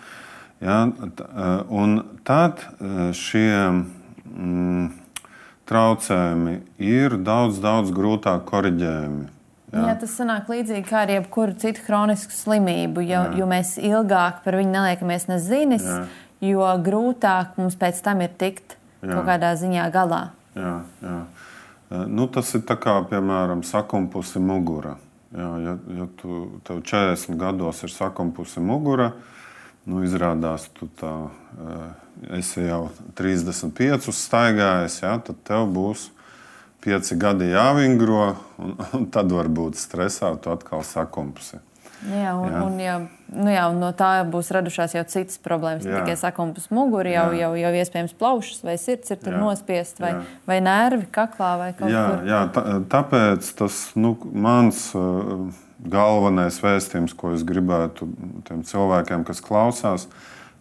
[0.62, 0.86] Ja,
[1.70, 2.62] un tad
[3.14, 4.88] šie mm,
[5.70, 9.28] traucējumi ir daudz, daudz grūtāk korģējami.
[9.68, 9.83] Jā.
[9.85, 13.02] Jā, tas sanāk līdzīgi kā ar jebkuru citu chronisku slimību.
[13.04, 13.35] Jo, Jā.
[13.37, 15.98] jo mēs ilgāk par viņu neliekamies nezinis, Jā.
[16.40, 19.12] jo grūtāk mums pēc tam ir tikt Jā.
[19.12, 20.22] kaut kādā ziņā galā.
[20.57, 21.18] Jā, jā.
[21.90, 24.96] Eh, nu, tas ir kā, piemēram, sakumpusi mugura.
[25.37, 29.12] Jā, ja, ja tu, tev 40 gados ir sakumpusi mugura,
[29.85, 31.14] nu, izrādās, tu tā,
[31.61, 36.09] eh, esi jau 35 staigājis, jā, tad tev būs
[36.84, 41.62] 5 gadi jāvingro, un, un tad varbūt stresā tu atkal sakumpusi.
[42.06, 42.58] Jā, un, jā.
[42.62, 42.96] Un, jā,
[43.34, 45.82] nu jā, no tā būs radušās jau citas problēmas.
[45.82, 45.96] Jā.
[45.96, 50.20] Ne tikai sakumpas mugurā, jau, jau, jau iespējams plaušas vai sirds ir nospiest, vai, jā.
[50.46, 52.28] vai nervi kaklā vai kaut jā, kur.
[52.30, 52.64] Jā, tā,
[52.94, 55.48] tāpēc tas nu, mans uh,
[55.90, 58.06] galvenais vēstījums, ko es gribētu
[58.46, 60.06] tiem cilvēkiem, kas klausās,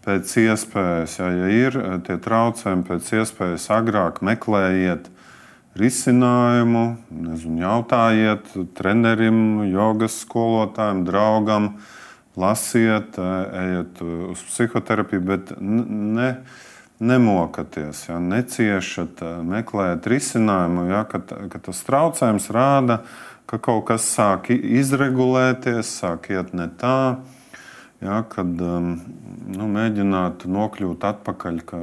[0.07, 1.77] pēc iespējas, ja, ja ir
[2.07, 5.11] tie traucējumi, pēc iespējas agrāk meklējiet
[5.79, 9.39] risinājumu, nezinu, jautājiet trenerim,
[9.71, 11.69] jogas skolotājiem, draugam,
[12.37, 13.29] lasiet, e,
[13.61, 14.01] ejiet
[14.33, 16.29] uz psihoterapiju, bet ne,
[16.99, 23.01] nemokaties, ja, neciešat, e, meklējat risinājumu, ja, kad, kad tas traucējums rāda,
[23.47, 26.99] ka kaut kas sāk izregulēties, sāk iet ne tā.
[27.97, 28.91] Ja, kad um,
[29.49, 31.79] nu, mēģināt nokļūt atpakaļ, ka,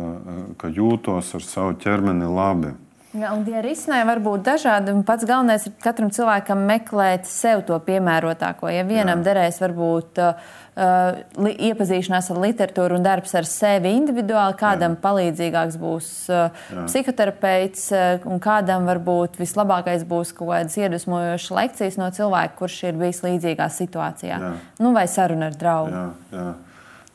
[0.60, 2.70] ka jūtos ar savu ķermeni labi.
[3.14, 4.92] Ja, un tie risinājumi var būt dažādi.
[5.06, 8.66] Pats galvenais ir katram cilvēkam meklēt sev to piemērotāko.
[8.74, 9.26] Ja vienam Jā.
[9.28, 10.40] derēs varbūt uh,
[10.74, 15.02] uh iepazīšanās ar literatūru un darbs ar sevi individuāli, kādam Jā.
[15.06, 16.88] palīdzīgāks būs uh, Jā.
[16.90, 22.98] psihoterapeits, uh, un kādam varbūt vislabākais būs kaut kādas iedvesmojošas lekcijas no cilvēka, kurš ir
[22.98, 24.42] bijis līdzīgā situācijā.
[24.42, 24.54] Jā.
[24.82, 25.94] Nu, vai saruna ar draugu.
[25.94, 26.52] Jā, jā.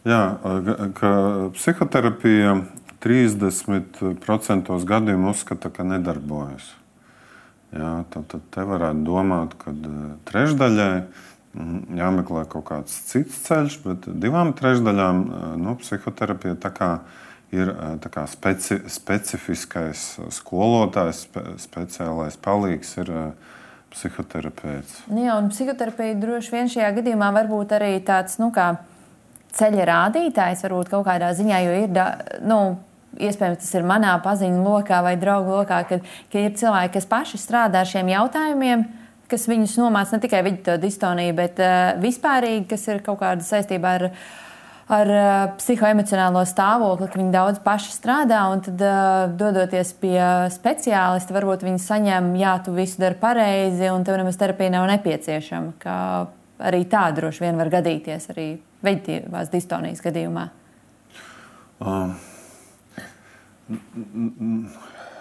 [0.07, 0.19] Jā,
[0.95, 1.09] ka
[1.57, 2.53] psihoterapija
[3.03, 6.73] 30% gadījumu uzskata, ka nedarbojas.
[7.75, 9.91] Jā, tad, tad te varētu domāt, ka e,
[10.29, 10.93] trešdaļai
[11.99, 16.57] jāmeklē kaut kāds cits ceļš, bet divām trešdaļām e, nu, psihoterapija
[17.53, 20.07] ir e, kā speci, specifiskais
[20.39, 22.97] skolotājs, spe, speciālais palīgs.
[23.03, 23.15] Ir,
[23.89, 24.99] psihoterapeits.
[25.09, 28.75] Nu jā, un psihoterapija droši vien šajā gadījumā var būt arī tāds nu, kā
[29.57, 32.01] ceļa rādītājs, varbūt kaut kādā ziņā, jo ir
[32.45, 32.59] nu,
[33.17, 37.39] iespējams, tas ir manā paziņu lokā vai draugu lokā, kad, ka ir cilvēki, kas paši
[37.41, 38.85] strādā ar šiem jautājumiem.
[39.29, 43.91] Kas viņus nomāca ne tikai viņa distoniju, bet uh, vispārīgi, kas ir kaut kāda saistība
[43.99, 44.05] ar,
[44.89, 45.27] ar uh,
[45.59, 48.39] psihoemocionālo stāvokli, ka viņi daudz paši strādā.
[48.49, 50.17] Un tad, uh, dodoties pie
[50.55, 55.75] speciālista, varbūt viņi saņem, jā, tu visu dari pareizi, un tev nemaz terapija nav nepieciešama.
[55.83, 55.99] Ka
[56.71, 58.47] arī tā droši vien var gadīties arī
[58.81, 60.49] veģetīvās distonijas gadījumā.
[61.85, 62.17] Um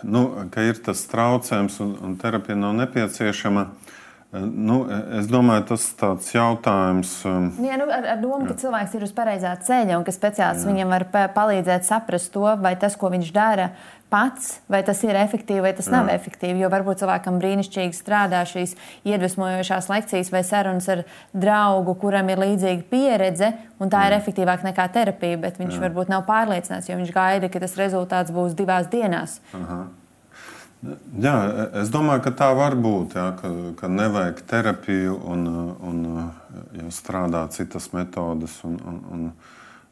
[0.02, 3.68] nu, ka ir tas traucējums un, un terapija nav nepieciešama.
[4.38, 4.82] Nu,
[5.16, 7.12] es domāju, tas ir tāds jautājums.
[7.24, 8.50] Um, jā, nu, ar, ar domu, jā.
[8.50, 12.74] ka cilvēks ir uz pareizā ceļa un ka speciālists viņam var palīdzēt saprast to, vai
[12.76, 13.70] tas, ko viņš dara,
[14.11, 16.62] pats, vai tas ir efektīvi vai tas nav efektīvi.
[16.62, 18.75] Jo varbūt cilvēkam brīnišķīgi strādā šīs
[19.09, 21.05] iedvesmojošās lekcijas vai sarunas ar
[21.37, 24.11] draugu, kuram ir līdzīga pieredze, un tā Jā.
[24.11, 25.85] ir efektīvāka nekā terapija, bet viņš Jā.
[25.85, 29.38] varbūt nav pārliecināts, jo viņš gaida, ka tas rezultāts būs divās dienās.
[29.59, 29.85] Aha.
[31.18, 31.37] Jā,
[31.83, 33.16] es domāju, ka tā var būt.
[33.18, 33.49] Jā, ka,
[33.81, 35.47] ka nevajag terapiju un,
[35.83, 36.05] un
[36.79, 38.61] ja strādā citas metodes.
[38.62, 39.25] Un, un, un,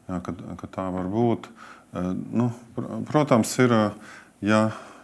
[0.07, 1.49] jā, ka, ka tā var būt.
[1.51, 2.51] Uh, Nu,
[3.07, 3.73] protams, ir
[4.43, 4.61] ja,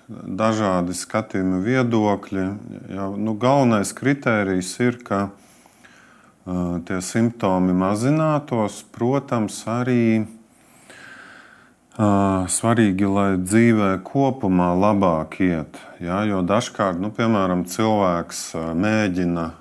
[0.09, 2.45] dažādi skatījumi, viedokļi.
[2.93, 5.29] Ja, nu, galvenais kriterijs ir, ka
[6.87, 8.83] tie simptomi mazinātos.
[8.93, 10.25] Protams, arī
[11.93, 15.79] svarīgi, lai dzīvē kopumā labāk iet.
[16.03, 19.51] Ja, jo dažkārt, nu, piemēram, cilvēks mēģina,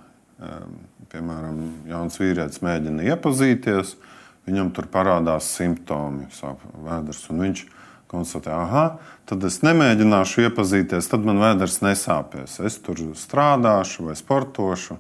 [1.13, 1.61] piemēram,
[1.93, 4.12] jauns vīrietis mēģina iepazīties, uh,
[4.49, 7.25] viņam tur parādās simptomi, sāp vēders.
[7.31, 7.67] Viņš
[8.13, 8.97] konstatē, ah,
[9.29, 12.59] tad es nemēģināšu iepazīties, tad man vēders nesāpēs.
[12.61, 14.99] Es tur strādāšu vai sportošu.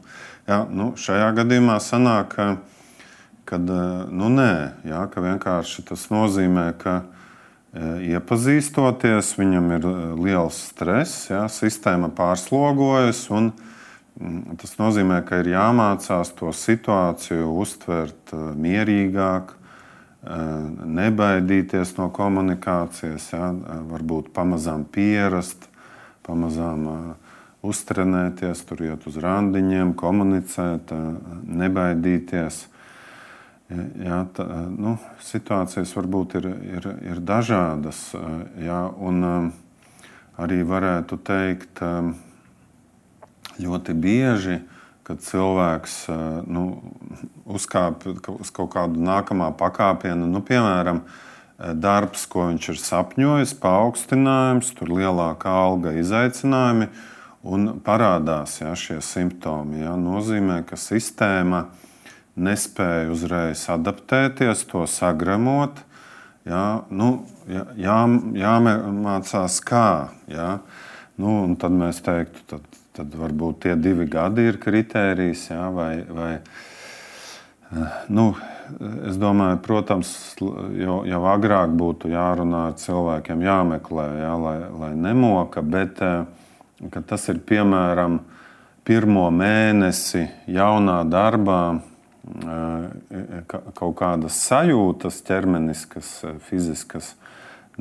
[0.48, 2.46] Ja, nu, šajā gadījumā sanāk, ka
[3.52, 3.68] kad,
[4.10, 4.52] nu, nē,
[4.88, 13.26] ja, ka vienkārši tas nozīmē, ka e, iepazīstoties, viņam ir liels stress, ja, sistēma pārslogojas.
[13.34, 13.50] Un,
[14.60, 20.40] tas nozīmē, ka ir jāmācās to situāciju uztvert eh, mierīgāk, eh,
[21.00, 25.68] nebaidīties no komunikācijas, ja, eh, varbūt pamazām pierast,
[26.26, 27.14] pamazām
[27.66, 30.92] uztrenēties, tur iet uz randiņiem, komunicēt,
[31.46, 32.58] nebaidīties.
[34.02, 38.04] Jā, tā, nu, situācijas varbūt ir, ir, ir dažādas,
[38.62, 39.50] jā, un
[40.42, 41.92] arī varētu teikt, ka
[43.60, 44.60] ļoti bieži,
[45.02, 45.96] kad cilvēks
[46.46, 46.64] nu,
[47.50, 48.06] uzkāp
[48.38, 51.02] uz kaut kādu nākamā pakāpienu, nu, piemēram,
[51.78, 56.88] darbs, ko viņš ir sapņojis, paaugstinājums, tur lielāka alga, izaicinājumi,
[57.42, 59.82] un parādās ja, šie simptomi.
[59.82, 61.66] Ja, nozīmē, ka sistēma
[62.38, 65.82] nespēja uzreiz adaptēties, to sagremot.
[66.48, 67.98] Ja, nu, jā, jā,
[68.38, 69.88] jāmācās kā.
[70.30, 70.56] Ja,
[71.20, 75.48] nu, tad mēs teiktu, tad tad varbūt tie divi gadi ir kritērijs.
[75.52, 76.32] Jā, vai, vai,
[77.72, 78.32] eh, nu,
[79.08, 85.62] es domāju, protams, jau, jau agrāk būtu jārunā ar cilvēkiem, jāmeklē, jā, lai, lai nemoka,
[85.62, 86.24] bet eh,
[87.06, 88.20] tas ir piemēram
[88.84, 91.62] pirmo mēnesi jaunā darbā.
[92.22, 93.40] Eh,
[93.74, 96.10] kaut kādas sajūtas, ķermeniskas,
[96.46, 97.16] fiziskas,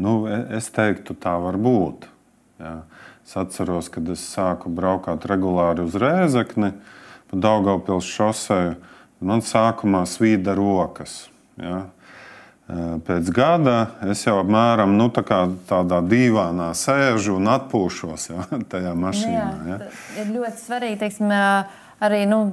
[0.02, 2.08] nu, e, es teiktu, tā var būt.
[2.62, 2.74] Jā.
[3.26, 6.74] Es atceros, kad es sāku braukt regulāri uz Rēzekni,
[7.32, 8.76] pa Daugaupils šoseju.
[9.22, 11.28] Man sākumā svīda rokas.
[11.62, 11.84] Ja.
[13.06, 13.76] Pēc gada
[14.10, 15.24] es jau apmēram nu, tā
[15.68, 19.48] tādā dīvainā sēžu un atpūšos ja, tajā mašīnā.
[19.68, 19.90] Jā, ja.
[20.22, 21.34] Ir ļoti svarīgi teiksim,
[22.02, 22.46] arī nu,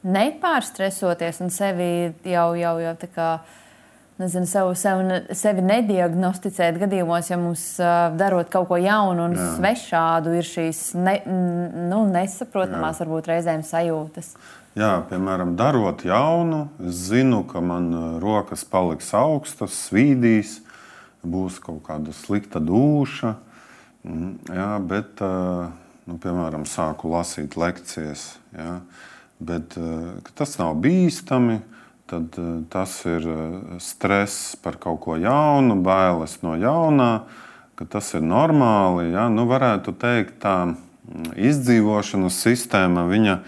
[0.00, 1.90] nepārstresoties un sevi
[2.28, 3.30] jau, jau, jau tā kā
[4.20, 7.64] nezinu, savu, savu, sevi nediagnosticēt gadījumos, ja mums
[8.20, 9.48] darot kaut ko jaunu un Jā.
[9.56, 11.16] svešādu, ir šīs ne,
[11.90, 13.06] nu, nesaprotamās, Jā.
[13.06, 14.34] varbūt reizēm sajūtas.
[14.78, 17.90] Jā, piemēram, darot jaunu, es zinu, ka man
[18.22, 20.60] rokas paliks augstas, svīdīs,
[21.26, 23.34] būs kaut kāda slikta duša.
[24.06, 25.20] Mm, jā, bet,
[26.06, 28.30] nu, piemēram, sāku lasīt lekcijas.
[28.54, 28.78] Jā,
[29.42, 29.74] bet
[30.38, 31.58] tas nav bīstami
[32.10, 37.12] tad eh, tas ir eh, stress par kaut ko jaunu, bailes no jaunā,
[37.78, 39.12] ka tas ir normāli.
[39.14, 39.28] Ja?
[39.32, 43.40] Nu, varētu teikt, tā mm, izdzīvošanas sistēma viņa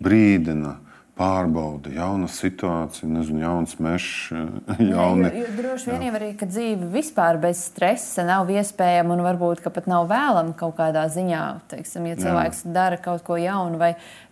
[0.00, 0.76] brīdina
[1.20, 4.30] pārbauda, jauna situācija, nezinu, jauns mežs.
[4.92, 5.26] Jauni...
[5.28, 9.22] Jā, jo, jo droši vien jau arī, ka dzīve vispār bez stresa nav iespējama un
[9.26, 11.42] varbūt pat nav vēlama kaut kādā ziņā.
[11.72, 12.72] Teiksim, ja cilvēks jā.
[12.74, 13.90] dara kaut ko jaunu vai,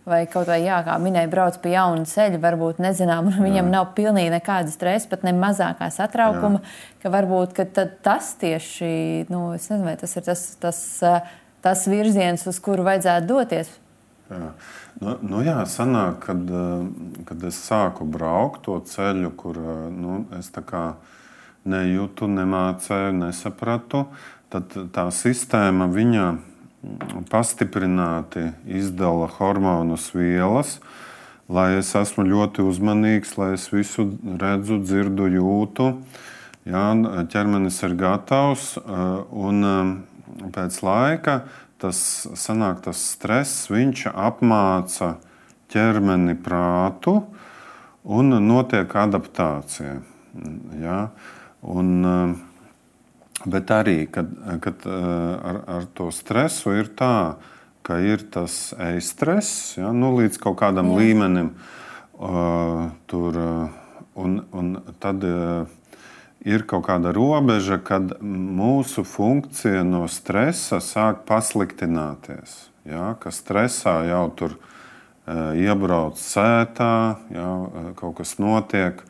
[0.09, 3.73] vai kaut vai, jā, kā minēja, brauc pa jaunu ceļu, varbūt nezinām, un viņam jā.
[3.75, 6.95] nav pilnīgi nekāda stresa, pat ne mazākā satraukuma, jā.
[7.03, 7.67] ka varbūt ka
[8.09, 10.81] tas tieši, nu, es nezinu, vai tas ir tas, tas,
[11.65, 13.77] tas virziens, uz kuru vajadzētu doties.
[14.29, 14.51] Jā.
[14.99, 16.87] Nu, nu jā, sanāk, kad, eh,
[17.27, 20.51] kad es sāku braukt to ceļu, kur eh, nu, es
[21.69, 24.07] nejūtu, nemācēju, nesapratu,
[24.51, 26.25] tad tā sistēma viņa
[27.31, 30.79] pastiprināti izdala hormonus vielas,
[31.47, 35.93] lai es esmu ļoti uzmanīgs, lai es visu redzu, dzirdu, jūtu.
[36.67, 36.91] Jā,
[37.31, 40.03] ķermenis ir gatavs, eh, un
[40.51, 41.41] pēc laika
[41.79, 41.99] tas
[42.39, 45.15] sanāk tas stress, viņš apmāca
[45.71, 47.19] ķermeni prātu
[48.09, 49.99] un notiek adaptācija.
[50.79, 50.99] Ja?
[51.69, 51.89] Un,
[53.45, 54.31] bet arī, kad,
[54.63, 57.39] kad ar, ar to stresu ir tā,
[57.85, 59.91] ka ir tas e-stress ja?
[59.95, 60.99] nu, līdz kaut kādam Jā.
[61.01, 61.51] līmenim,
[62.19, 63.39] uh, tur,
[64.19, 65.78] un, un tad uh,
[66.45, 72.69] ir kaut kāda robeža, kad mūsu funkcija no stresa sāk pasliktināties.
[72.87, 74.59] Ja, ka stresā jau tur e,
[75.65, 79.03] iebrauc sētā, jau e, kaut kas notiek.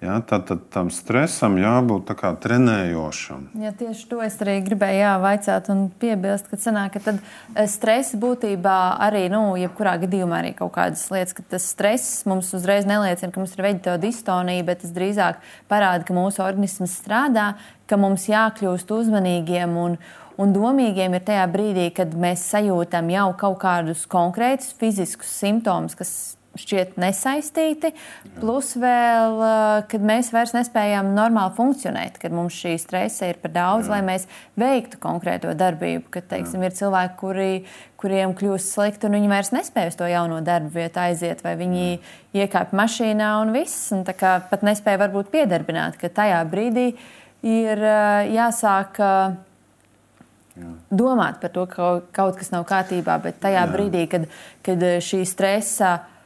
[0.00, 3.48] Ja, tad, tad tam stresam jābūt trenējošam.
[3.58, 7.64] Ja, tieši to es arī gribēju jā, vaicāt un piebilst, ka, sanāk, ka tad e,
[7.66, 8.76] stresa būtībā
[9.08, 13.42] arī, nu, jebkurā gadījumā arī kaut kādas lietas, ka tas stress mums uzreiz neliecina, ka
[13.42, 17.50] mums ir veģetāla distonija, bet tas drīzāk parāda, ka mūsu organisms strādā,
[17.90, 19.98] ka mums jākļūst uzmanīgiem un,
[20.38, 26.37] un domīgiem ir tajā brīdī, kad mēs sajūtam jau kaut kādus konkrētus fiziskus simptomus, kas
[26.58, 27.92] šķiet nesaistīti.
[28.38, 29.40] Plus, vēl,
[29.90, 33.96] kad mēs vairs nespējam normāli funkcionēt, kad mums šī stresa ir par daudz, Jā.
[33.96, 34.26] lai mēs
[34.58, 36.08] veiktu konkrēto darbību.
[36.14, 37.50] Kad teiksim, ir cilvēki, kuri,
[38.00, 41.88] kuriem kļūst slikti, un viņi vairs nespēj uz to jauno darbu vietu aiziet, vai viņi
[42.38, 46.90] iekāp mašīnā un viss, un pat nespēja varbūt piedarbināt, ka tajā brīdī
[47.46, 47.84] ir
[48.34, 49.02] jāsāk.
[50.58, 50.68] Jā.
[50.90, 53.68] Domāt par to, ka kaut kas nav kārtībā, bet tajā Jā.
[53.70, 54.24] brīdī, kad,
[54.66, 56.17] kad šī stresa uh,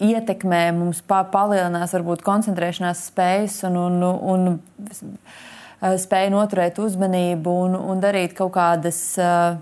[0.00, 4.46] ietekmē mums pa, palielinās varbūt koncentrēšanās spējas un, un, un,
[4.80, 9.60] un spēja noturēt uzmanību un, un darīt kaut kādas uh,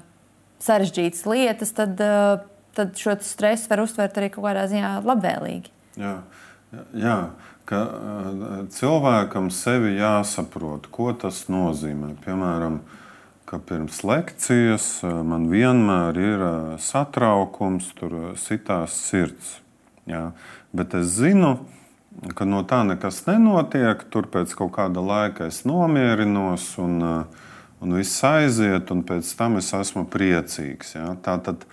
[0.62, 2.38] sarežģītas lietas, tad, uh,
[2.78, 5.74] tad šo stresu var uztvert arī kaut kādā ziņā labvēlīgi.
[5.98, 6.14] Jā,
[6.94, 7.18] jā
[7.68, 12.14] ka uh, cilvēkam sevi jāsaprot, ko tas nozīmē.
[12.24, 12.80] Piemēram,
[13.48, 14.90] ka pirms lekcijas
[15.24, 16.42] man vienmēr ir
[16.84, 19.56] satraukums, tur sitās sirds.
[20.08, 20.30] Jā.
[20.72, 21.58] Bet es zinu,
[22.34, 24.04] ka no tā nekas nenotiek.
[24.12, 27.48] Tur pēc kaut kāda laika es nomierinos un, uh,
[27.84, 30.96] un viss aiziet, un pēc tam es esmu priecīgs.
[30.96, 31.12] Jā.
[31.24, 31.68] Tātad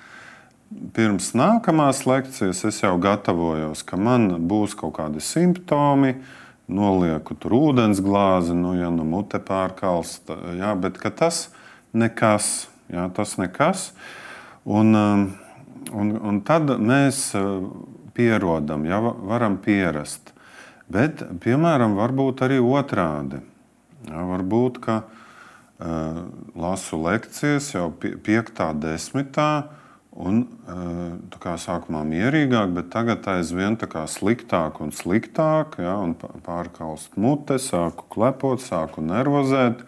[0.95, 6.17] pirms nākamās lekcijas es jau gatavojos, ka man būs kaut kādi simptomi.
[6.65, 11.51] Nolieku tur ūdens glāzi, nu, ja nu mute pārkalst, jā, bet tas
[11.93, 12.65] nekas.
[12.89, 13.91] Jā, tas nekas.
[14.65, 15.25] Un, um,
[15.93, 17.61] un, un tad mēs uh,
[18.15, 20.31] pierodam, ja varam pierast.
[20.91, 23.41] Bet, piemēram, varbūt arī otrādi.
[24.05, 26.19] Ja, varbūt, ka uh,
[26.53, 29.49] lasu lekcijas jau piektā, desmitā,
[30.13, 36.13] un uh, kā sākumā mierīgāk, bet tagad aizvien sliktāk un sliktāk, ja, un
[36.45, 39.81] pārkalst mute, sāku klepot, sāku nervozēt.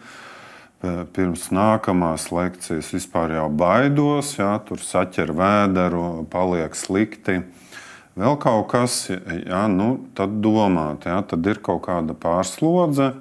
[0.78, 7.40] Pirms nākamās lekcijas vispār jau baidos, ja, tur saķer vēderu, paliek slikti.
[7.40, 7.67] Uh,
[8.18, 9.88] vēl kaut kas, jā, nu,
[10.18, 13.12] tad domāt, jā, tad ir kaut kāda pārslodze,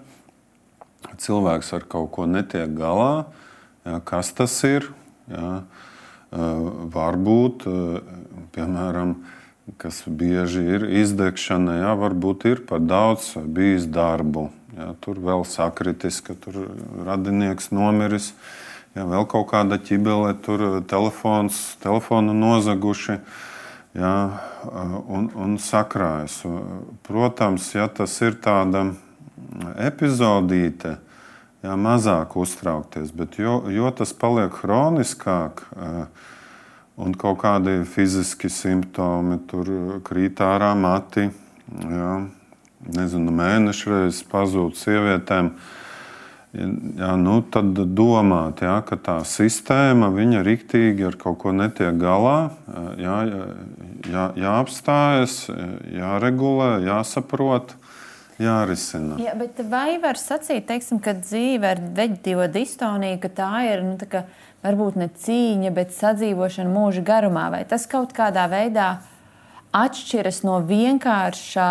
[1.21, 3.27] cilvēks ar kaut ko netiek galā,
[3.85, 4.89] jā, kas tas ir.
[5.27, 5.61] Jā,
[6.31, 7.65] varbūt,
[8.55, 9.15] piemēram,
[9.79, 14.49] kas bieži ir izdegšana, jā, varbūt ir par daudz bijis darbu.
[14.77, 16.67] Jā, tur vēl sakritis, ka tur
[17.07, 18.33] radinieks nomiris.
[18.95, 23.19] Jā, vēl kaut kāda ķibele, tur telefons, telefonu nozaguši.
[23.97, 24.17] Jā,
[25.09, 26.43] un, un sakrājas.
[27.07, 28.83] Protams, ja tas ir tāda
[29.81, 30.97] epizodīte,
[31.65, 35.63] jā, mazāk uztraukties, bet jo, jo tas paliek hroniskāk,
[36.97, 39.71] un kaut kādi fiziski simptomi, tur
[40.05, 41.29] krīt ārā mati,
[41.81, 42.13] jā,
[42.93, 45.55] nezinu, mēnešu reizes pazūd sievietēm.
[46.57, 52.49] Jā, nu, tad domāt, jā, ka tā sistēma viņa riktīgi ar kaut ko netiek galā,
[52.97, 53.17] jā,
[54.09, 55.43] jā, jāapstājas,
[55.93, 57.75] jāregulē, jāsaprot
[58.41, 59.19] jārisina.
[59.21, 63.93] Jā, bet vai var sacīt, teiksim, ka dzīve ar veģetīvo distoniju, ka tā ir nu,
[64.01, 64.23] tā kā,
[64.65, 67.47] varbūt ne cīņa, bet sadzīvošana mūža garumā?
[67.53, 68.95] Vai tas kaut kādā veidā
[69.77, 71.69] atšķiras no vienkārša,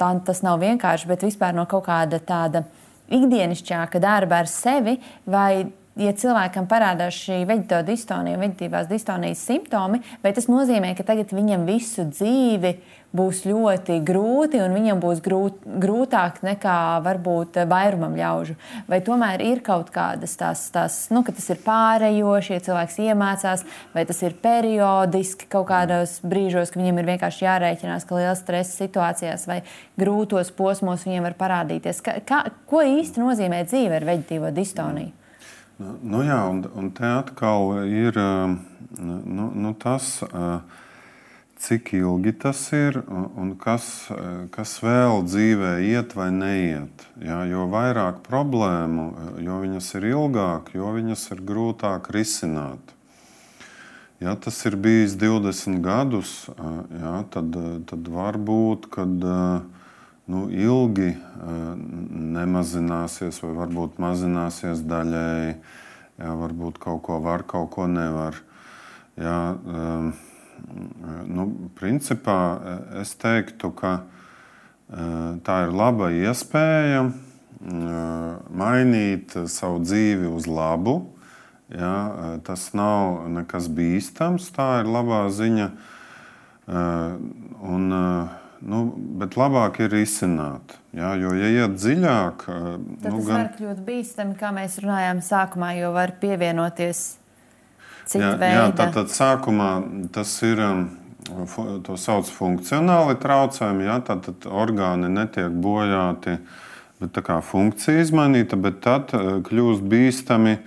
[0.00, 2.64] tā, tas nav vienkārši, bet vispār no kaut kāda tāda
[3.10, 4.96] ikdienišķāka darba ar sevi,
[5.26, 5.66] vai
[6.00, 11.66] ja cilvēkam parādās šī veģetāla distonija, veģetīvās distonijas simptomi, vai tas nozīmē, ka tagad viņam
[11.68, 12.74] visu dzīvi
[13.16, 18.54] būs ļoti grūti un viņam būs grūt, grūtāk nekā varbūt vairumam ļaužu.
[18.90, 23.64] Vai tomēr ir kaut kādas tās, tās nu, ka tas ir pārējoši, ja cilvēks iemācās,
[23.94, 28.76] vai tas ir periodiski kaut kādos brīžos, ka viņam ir vienkārši jārēķinās, ka liels stresa
[28.78, 29.62] situācijās vai
[30.00, 32.02] grūtos posmos viņiem var parādīties.
[32.06, 35.16] Ka, kā, ko īsti nozīmē dzīve ar veģetīvo distoniju?
[35.80, 40.18] Nu, nu jā, un, un te atkal ir nu, nu tas.
[40.28, 40.60] Uh,
[41.60, 43.84] cik ilgi tas ir un kas,
[44.54, 47.04] kas vēl dzīvē iet vai neiet.
[47.20, 49.10] Jā, jo vairāk problēmu,
[49.44, 52.96] jo viņas ir ilgāk, jo viņas ir grūtāk risināt.
[54.20, 57.54] Ja tas ir bijis 20 gadus, jā, tad,
[57.88, 61.14] tad varbūt, kad nu, ilgi
[62.36, 65.54] nemazināsies, vai varbūt mazināsies daļēji,
[66.20, 68.36] jā, varbūt kaut ko var, kaut ko nevar.
[69.20, 69.38] Jā,
[69.68, 70.12] um,
[71.26, 71.46] nu,
[71.78, 72.38] principā
[73.00, 74.00] es teiktu, ka
[75.46, 77.08] tā ir laba iespēja
[77.60, 81.00] mainīt savu dzīvi uz labu.
[81.70, 85.68] Ja, tas nav nekas bīstams, tā ir labā ziņa.
[86.66, 87.84] Un,
[88.72, 88.80] nu,
[89.20, 90.74] bet labāk ir izsināt.
[90.96, 93.36] Ja, jo, ja iet dziļāk, tad nu, tas gan...
[93.36, 97.19] var kļūt bīstami, kā mēs runājām sākumā, jo var pievienoties
[98.10, 98.56] cita jā, veida?
[98.56, 99.74] Jā, tātad sākumā
[100.14, 100.64] tas ir.
[100.66, 100.88] Um,
[101.84, 103.86] to sauc par funkcionāli traucējumi.
[103.86, 106.38] Ja, tātad orgāni netiek bojāti,
[107.00, 110.58] bet tā kā funkcija izmainīta, bet tad uh, kļūst bīstami.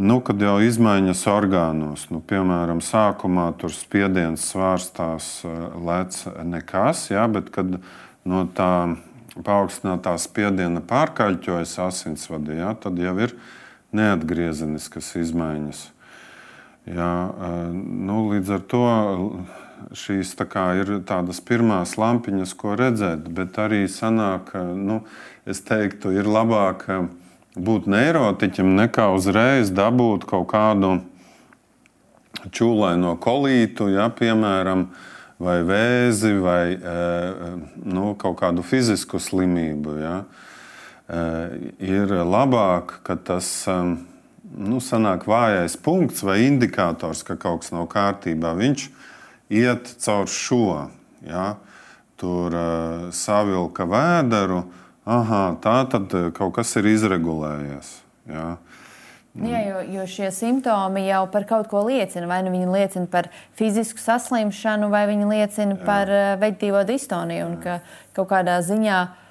[0.00, 7.26] Nu, kad jau izmaiņas orgānos, nu, piemēram, sākumā tur spiediens svārstās, uh, lec nekas, ja,
[7.28, 7.80] bet kad
[8.24, 8.96] no tā
[9.44, 13.34] paaugstinātā spiediena pārkaļķojas asinsvadi, ja, tad jau ir
[13.96, 15.88] neatgriezeniskas izmaiņas.
[16.88, 17.14] Jā,
[17.76, 18.84] nu, līdz ar to
[19.96, 25.02] šīs tā ir tādas pirmās lampiņas, ko redzēt, bet arī sanāk, nu,
[25.44, 26.86] es teiktu, ir labāk
[27.56, 30.96] būt neirotiķim nekā uzreiz dabūt kaut kādu
[32.48, 34.88] čūlaino kolītu, ja, piemēram,
[35.40, 36.64] vai vēzi, vai
[37.84, 39.96] nu, kaut kādu fizisku slimību.
[40.00, 40.16] Ja.
[41.80, 44.09] Ir labāk, ka tas ir
[44.56, 48.86] nu, sanāk vājais punkts vai indikators, ka kaut kas nav kārtībā, viņš
[49.60, 50.64] iet caur šo.
[51.26, 51.54] Ja?
[52.20, 54.64] Tur uh, savilka vēderu,
[55.08, 57.94] aha, tā tad eh, kaut kas ir izregulējies.
[58.28, 58.50] Ja?
[59.40, 62.26] Jā, jo, jo šie simptomi jau par kaut ko liecina.
[62.28, 65.82] Vai nu viņi liecina par fizisku saslimšanu, vai viņi liecina Jā.
[65.86, 67.48] par uh, veģetīvo distoniju.
[67.62, 67.78] Ka
[68.18, 69.29] kaut kādā ziņā uh,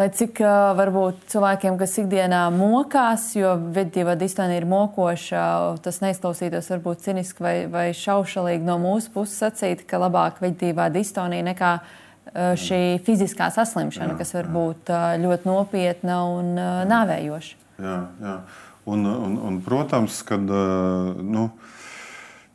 [0.00, 0.40] lai cik
[0.78, 5.42] varbūt cilvēkiem, kas ikdienā mokās, jo veģetīvā distonija ir mokoša,
[5.84, 11.46] tas neizklausītos varbūt ciniski vai, vai šaušalīgi no mūsu puses sacīt, ka labāk veģetīvā distonija
[11.46, 11.74] nekā
[12.58, 14.90] šī fiziskā saslimšana, jā, kas var būt
[15.22, 16.54] ļoti nopietna un
[16.90, 17.60] nāvējoša.
[17.84, 18.38] Jā, jā.
[18.84, 21.46] Un, un, un, protams, kad nu,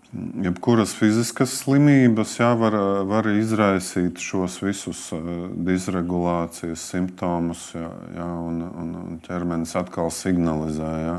[0.10, 2.74] Jebkuras fiziskas slimības jā, var,
[3.06, 5.28] var izraisīt šos visus uh,
[5.68, 11.14] disregulācijas simptomus, jā, jā, un, un, un ķermenis atkal signalizē, jā,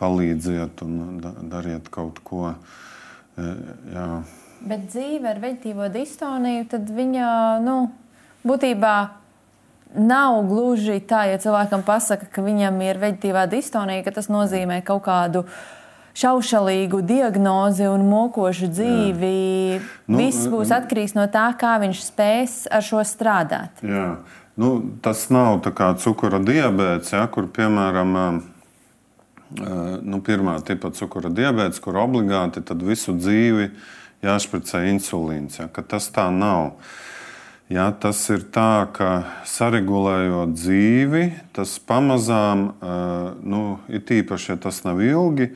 [0.00, 2.54] palīdziet un da, dariet kaut ko.
[3.36, 4.08] Jā.
[4.64, 7.28] Bet dzīve ar veģetīvo distoniju, tad viņa
[7.66, 7.78] nu,
[8.48, 8.96] būtībā
[10.00, 15.04] nav gluži tā, ja cilvēkam pasaka, ka viņam ir veģetīvā distonija, ka tas nozīmē kaut
[15.10, 15.64] kādu uh,
[16.14, 19.34] šaušalīgu diagnozi un mokošu dzīvi.
[20.06, 23.82] Nu, Viss būs atkarīgs no tā, kā viņš spēs ar šo strādāt.
[23.82, 24.08] Jā.
[24.56, 25.64] nu, tas nav
[25.98, 28.42] cukura diabetes, ja, kur piemēram
[30.02, 33.70] nu, pirmā tipa cukura diabetes, kur obligāti visu dzīvi
[34.24, 35.58] jāšpricē insulīns.
[35.58, 36.76] Ja, tas tā nav.
[37.72, 41.22] Ja, tas ir tā, ka saregulējot dzīvi,
[41.56, 42.66] tas pamazām,
[43.40, 45.48] nu, ir tīpaši, ja tas nav ilgi,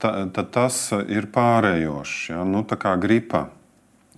[0.00, 2.16] tad, tad tas ir pārējošs.
[2.32, 3.48] Ja, nu, tā kā gripa.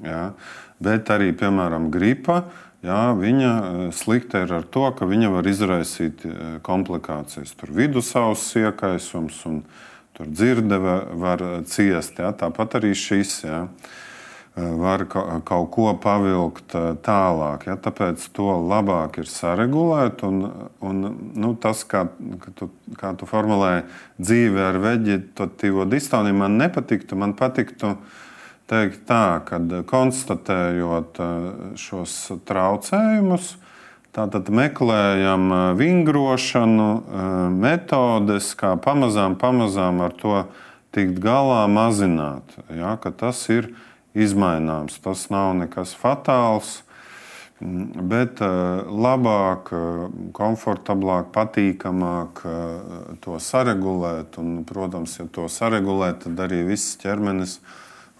[0.04, 0.32] Ja.
[0.78, 2.44] Bet arī, piemēram, gripa
[2.78, 7.56] Jā, viņa eh, slikta ir ar to, ka viņa var izraisīt eh, komplikācijas.
[7.58, 9.62] Tur vidusauss iekaisums un
[10.18, 12.20] dzirdeve var ciest.
[12.22, 12.30] Jā.
[12.38, 13.96] Tāpat arī šis jā, eh,
[14.58, 16.74] var kaut ko pavilkt
[17.06, 17.66] tālāk.
[17.68, 17.76] Jā.
[17.84, 20.24] Tāpēc to labāk ir saregulēt.
[20.26, 20.44] Un,
[20.84, 21.02] un,
[21.38, 22.06] nu, tas, kā,
[22.58, 23.84] tu, kā tu formulēji
[24.18, 27.18] dzīvi ar veģetatīvo distoniju, man nepatiktu.
[27.18, 27.94] Man patiktu
[28.68, 31.48] teikt tā, ka konstatējot eh,
[31.80, 32.14] šos
[32.48, 33.54] traucējumus,
[34.16, 37.28] tātad meklējam eh, vingrošanu, eh,
[37.64, 40.42] metodes, kā pamazām, pamazām ar to
[40.94, 42.56] tikt galā, mazināt.
[42.72, 43.72] Ja, tas ir
[44.24, 46.78] izmaināms, tas nav nekas fatāls.
[47.58, 48.38] Mm, bet
[49.06, 49.72] labāk,
[50.36, 52.44] komfortablāk, patīkamāk
[53.24, 54.38] to saregulēt.
[54.38, 57.76] Un, protams, ja to saregulēt, tad arī viss ķermenis uh,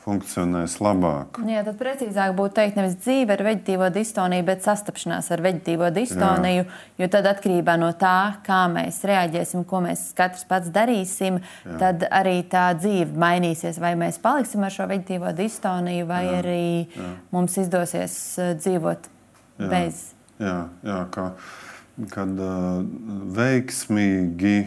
[0.09, 1.39] funkcionēs labāk.
[1.49, 6.65] Jā, tad precīzāk būtu teikt, nevis dzīve ar veģetīvo distoniju, bet sastapšanās ar veģetīvo distoniju.
[6.65, 6.79] Jā.
[7.03, 11.77] Jo tad atkarībā no tā, kā mēs reaģēsim, ko mēs katrs pats darīsim, Jā.
[11.83, 13.81] tad arī tā dzīve mainīsies.
[13.83, 16.41] Vai mēs paliksim ar šo veģetīvo distoniju, vai Jā.
[16.41, 16.65] arī
[16.97, 17.11] Jā.
[17.35, 19.71] mums izdosies uh, dzīvot Jā.
[19.75, 20.03] bez.
[20.41, 21.31] Jā, jā ka,
[22.15, 22.81] kad uh,
[23.37, 24.59] veiksmīgi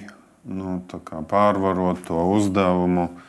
[0.52, 0.80] nu,
[1.32, 3.28] pārvarot to uzdevumu, uh,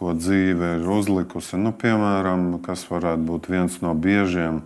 [0.00, 1.58] ko dzīve ir uzlikusi.
[1.60, 4.62] Nu, piemēram, kas varētu būt viens no biežiem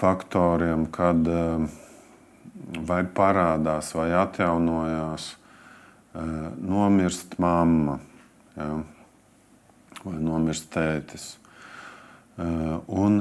[0.00, 1.66] faktoriem, kad eh,
[2.88, 5.26] vai parādās, vai atjaunojās,
[6.14, 7.98] eh, nomirst mamma
[8.56, 8.70] ja,
[10.06, 11.34] vai nomirst tētis.
[12.40, 13.20] Eh, un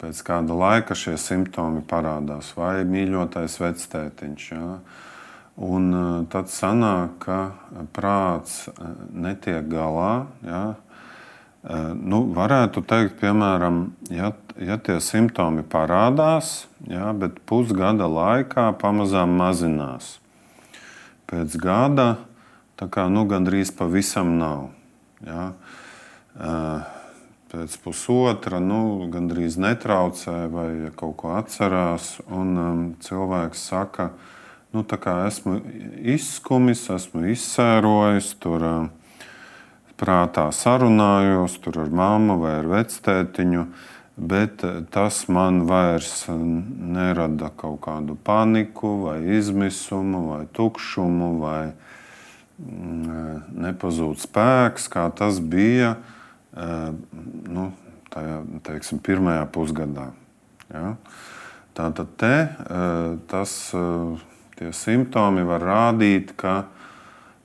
[0.00, 4.46] pēc kāda laika šie simptomi parādās, vai mīļotais vectētiņš.
[4.56, 4.78] Ja,
[5.56, 10.26] Un eh, tad sanāk, ka prāts eh, netiek galā.
[10.44, 10.64] Ja?
[11.64, 13.80] Eh, nu, varētu teikt, piemēram,
[14.12, 20.18] ja, ja tie simptomi parādās, ja, bet pusgada laikā pamazām mazinās.
[21.26, 22.10] Pēc gada
[22.76, 24.68] tā kā nu, gandrīz pavisam nav.
[25.24, 25.48] Ja.
[27.48, 34.35] Pēc pusotra nu, gandrīz netraucē vai kaut ko atcerās, un um, cilvēks saka, ka
[34.76, 34.84] nu,
[35.26, 35.56] esmu
[36.16, 38.64] izskumis, esmu izsērojis, tur
[39.96, 43.66] prātā sarunājos ar mammu vai ar vectētiņu.
[44.16, 44.62] Bet
[44.92, 51.72] tas man vairs nerada kaut kādu paniku, vai izmisumu, vai tukšumu, vai
[53.66, 55.98] nepazūd spēks, kā tas bija
[56.56, 57.66] nu,
[58.08, 60.08] tajā teiksim, pirmajā pusgadā.
[60.72, 60.94] Ja?
[61.76, 62.32] Tātad te,
[63.28, 63.58] tas
[64.56, 66.64] Tie simptomi var rādīt, ka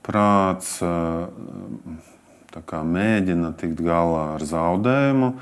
[0.04, 0.78] prāts
[2.60, 5.32] kā, mēģina tikt galā ar zaudējumu,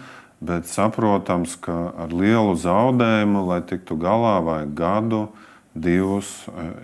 [0.42, 5.22] bet saprotams, ka ar lielu zaudējumu, lai tiktu galā, vajag gadu,
[5.74, 6.30] divus.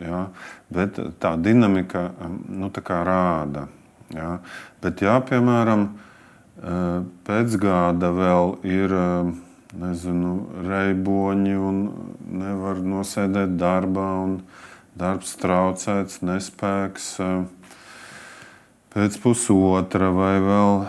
[0.02, 0.26] Ja,
[0.72, 2.10] bet tā dinamika
[2.48, 3.66] nu, tā rāda.
[4.14, 4.36] Ja.
[4.82, 5.88] Bet, ja, piemēram,
[7.26, 8.94] pēc gada vēl ir
[9.76, 11.80] nezinu, reiboņi un
[12.38, 14.06] nevar nosēdēt darbā.
[14.24, 14.38] Un,
[14.96, 17.10] darbs traucēts, nespēks
[18.96, 20.86] pēc pusotra vai vēl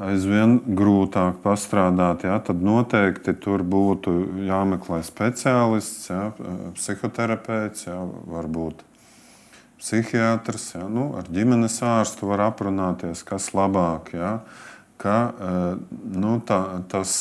[0.00, 4.14] aizvien grūtāk pastrādāt, ja, tad noteikti tur būtu
[4.48, 6.30] jāmeklē speciālists, ja,
[6.78, 7.98] psihoterapeits, ja,
[8.32, 8.80] varbūt
[9.80, 10.74] psihiatrs.
[10.76, 14.12] Ja, nu, ar ģimenes ārstu var aprunāties, kas labāk.
[14.16, 14.38] Ja,
[15.00, 15.16] ka,
[15.90, 16.60] nu, tā,
[16.92, 17.14] tas,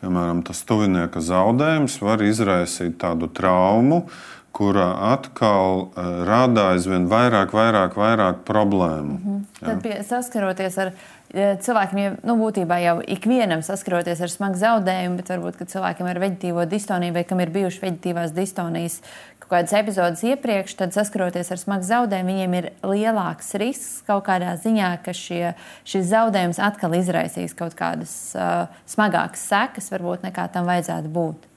[0.00, 4.04] piemēram, tas tuvinieka zaudējums var izraisīt tādu traumu,
[4.52, 9.16] kura atkal uh, rada aizvien vairāk, vairāk, vairāk problēmu.
[9.16, 9.44] Mm -hmm.
[9.60, 10.92] Tad pie, saskaroties ar
[11.34, 16.64] cilvēkiem, jau nu, būtībā jau ikvienam saskaroties ar smagu zaudējumu, bet varbūt cilvēkiem ar veģetīvo
[16.70, 19.00] distoniju vai kam ir bijušas veģetīvās distonijas
[19.38, 24.56] kaut kādas epizodes iepriekš, tad saskaroties ar smagu zaudējumu, viņiem ir lielāks risks kaut kādā
[24.58, 30.70] ziņā, ka šie, šis zaudējums atkal izraisīs kaut kādas uh, smagākas sekas, varbūt nekā tam
[30.70, 31.49] vajadzētu būt.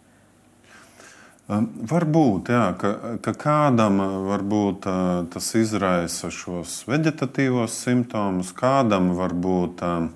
[1.94, 2.92] Varbūt, jā, ka,
[3.22, 4.00] ka kādam
[4.30, 10.12] varbūt, uh, tas izraisa šos vegetatīvos simptomus, kādam varbūt um,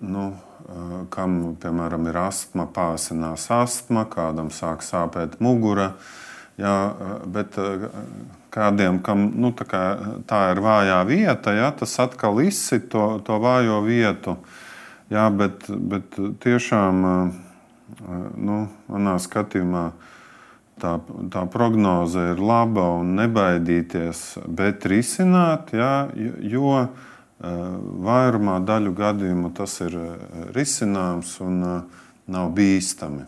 [0.00, 0.24] nu,
[1.10, 5.94] kam, piemēram, ir astma, pāsinās astma, kādam sāk sāpēt mugura.
[6.58, 6.74] Jā,
[7.30, 7.54] bet
[8.50, 9.82] kādiem, kam nu, kā,
[10.26, 14.34] tā ir vājā vieta, jā, tas atkal izsit to, to vājo vietu.
[15.08, 17.04] Jā, bet, bet tiešām
[18.36, 19.84] nu, manā skatījumā
[20.80, 20.94] tā,
[21.32, 26.08] tā prognoze ir laba un nebaidīties, bet risināt, jā,
[26.54, 26.88] jo
[27.38, 29.94] Vairumā daļu gadījumu tas ir
[30.56, 31.60] risināms un
[32.26, 33.22] nav bīstami.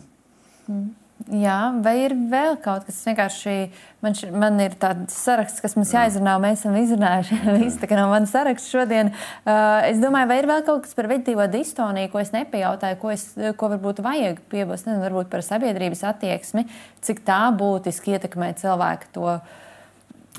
[0.67, 0.89] Mm.
[1.29, 3.55] Jā, vai ir vēl kaut kas vienkārši?
[4.01, 6.33] Man, š, man ir tāds saraksts, kas mums jāizrunā.
[6.41, 9.11] Mēs esam izrunājuši visu no manas saraksta šodien.
[9.43, 13.11] Uh, es domāju, vai ir vēl kaut kas par veģetīvo distoniju, ko es nepajautāju, ko,
[13.13, 13.27] es,
[13.59, 16.65] ko varbūt vajag piebilst, nezinu, varbūt par sabiedrības attieksmi,
[17.05, 19.35] cik tā būtiski ietekmē cilvēku to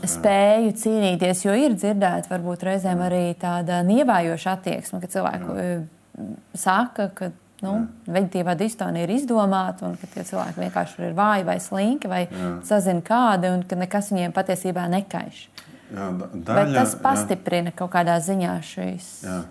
[0.09, 5.59] spēju cīnīties, jo ir dzirdēta varbūt reizēm arī tāda nievējoša attieksme, ka cilvēku.
[5.61, 6.27] Eh,
[6.59, 7.31] saka, ka
[7.63, 7.75] nu,
[8.11, 12.23] veģetīvā distonija ir izdomāta un ka tie cilvēki vienkārši ir vāji vai slinki vai
[12.67, 15.47] sazina kādi un ka nekas viņiem patiesībā nekaiš.
[15.93, 17.77] Jā, daļa, Vai tas pastiprina jā.
[17.83, 19.09] kaut kādā ziņā šīs?
[19.27, 19.43] Jā.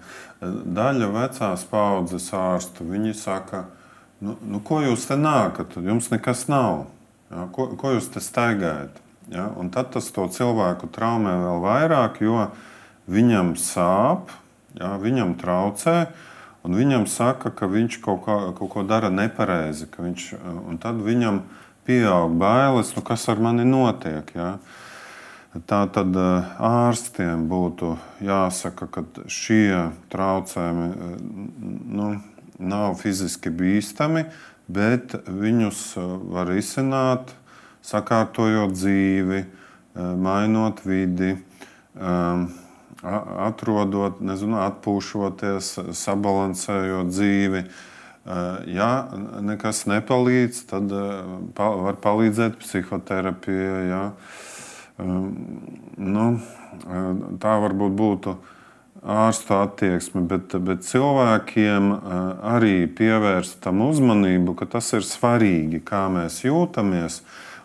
[0.42, 3.68] Daļa vecās paudzes ārstu viņi saka,
[4.26, 6.88] nu, nu, ko jūs te nākat, jums nekas nav.
[7.30, 8.98] Jā, ko, ko jūs te staigājat?
[9.30, 9.52] Ja?
[9.54, 12.50] Un tad tas to cilvēku traumē vēl vairāk, jo
[13.12, 14.34] viņam sāp,
[14.80, 14.96] ja?
[15.02, 15.96] viņam traucē.
[16.62, 19.90] Un viņam saka, ka viņš kaut, kā, kaut ko dara nepareizi.
[19.98, 20.28] Viņš,
[20.84, 21.42] tad viņam
[21.88, 24.30] pieaug bailes, nu, kas ar mani notiek.
[24.38, 24.52] Ja?
[25.68, 31.18] Tā tad eh, ārstiem būtu jāsaka, ka šie traucējumi eh,
[31.98, 32.12] nu,
[32.62, 34.28] nav fiziski bīstami,
[34.72, 37.34] bet viņus eh, var izsināt
[37.86, 42.46] sakārtojot dzīvi, eh, mainot vidi, eh,
[43.02, 47.64] atrodot, nezinu, atpūšoties, sabalansējot dzīvi.
[47.66, 48.40] Eh,
[48.78, 48.92] ja
[49.42, 50.94] nekas nepalīdz, tad
[51.58, 53.84] var palīdzēt psihoterapija.
[53.90, 54.06] Ja.
[55.02, 56.26] Nu,
[57.42, 58.36] tā varbūt būtu
[59.02, 61.90] ārsta attieksme, bet, bet cilvēkiem
[62.46, 67.24] arī pievērst tam uzmanību, ka tas ir svarīgi, kā mēs jūtamies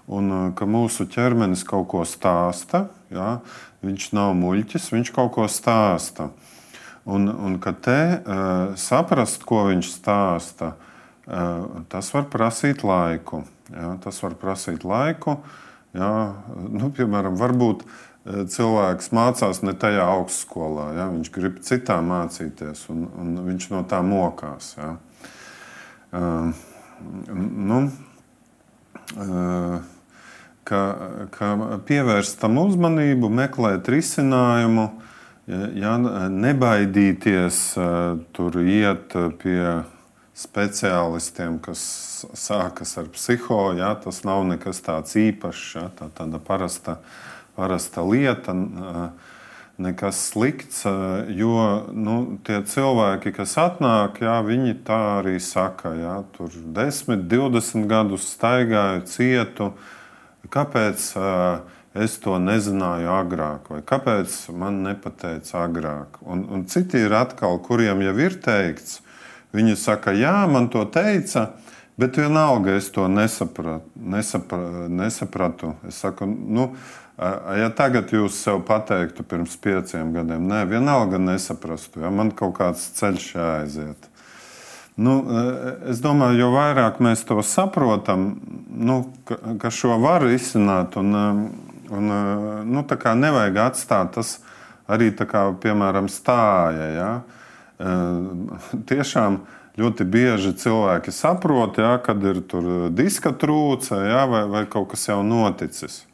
[0.08, 2.86] un ka mūsu ķermenis kaut ko stāsta.
[3.12, 3.40] Ja?
[3.86, 6.30] Viņš nav muļķis, viņš kaut ko stāsta.
[7.06, 13.44] Un, un ka te uh, saprast, ko viņš stāsta, uh, tas var prasīt laiku.
[13.70, 13.94] Ja?
[14.02, 15.38] Tas var prasīt laiku.
[15.94, 16.10] Ja?
[16.50, 20.88] Nu, piemēram, varbūt uh, cilvēks mācās ne tajā augstskolā.
[20.98, 21.08] Ja?
[21.14, 24.74] Viņš grib citā mācīties, un, un viņš no tā mokās.
[24.80, 24.96] Ja?
[26.10, 26.50] Uh,
[27.30, 27.84] nu,
[29.14, 29.94] uh,
[30.66, 30.82] ka,
[31.34, 31.52] ka
[31.86, 34.88] pievērst tam uzmanību, meklēt risinājumu,
[35.46, 35.96] ja,
[36.32, 37.60] nebaidīties
[38.36, 39.60] tur iet pie
[40.36, 41.80] speciālistiem, kas
[42.36, 43.60] sākas ar psiho.
[43.78, 47.00] Ja, tas nav nekas tāds īpašs, ja, tā, tāda parasta,
[47.56, 48.56] parasta lieta.
[49.76, 50.86] Nekas slikts,
[51.36, 51.56] jo
[51.92, 52.14] nu,
[52.48, 55.92] tie cilvēki, kas atnāk, jā, viņi tā arī saka.
[55.92, 59.95] Jā, tur 10, 20 gadus staigāju, cietu, uh,
[60.52, 61.08] Kāpēc
[61.96, 66.20] es to nezināju agrāk, vai kāpēc man nepateica agrāk?
[66.26, 69.00] Un, un citi ir atkal, kuriem jau ir teikts,
[69.56, 71.48] viņi saka, jā, man to teica,
[71.96, 73.88] bet vienalga es to nesapratu.
[73.96, 75.72] Nesapra, nesapratu.
[75.88, 76.68] Es saku, nu,
[77.16, 82.90] ja tagad jūs sev pateiktu pirms pieciem gadiem, nē, vienalga nesaprastu, ja man kaut kāds
[82.98, 84.10] ceļš jāaiziet.
[84.96, 88.30] Nu, eh, es domāju, jo vairāk mēs to saprotam,
[88.72, 90.24] nu, ka, ka šo var
[91.12, 91.40] eh,
[91.92, 92.84] un eh, nu,
[93.20, 94.38] nevajag atstāt tas
[94.88, 96.86] arī, kā, piemēram, stāja.
[96.94, 97.10] Ja?
[98.88, 99.40] Tiešām
[99.76, 102.40] ļoti bieži cilvēki saprot, ja, kad ir
[102.96, 106.06] diska trūce ja, vai, vai kaut kas jau noticis.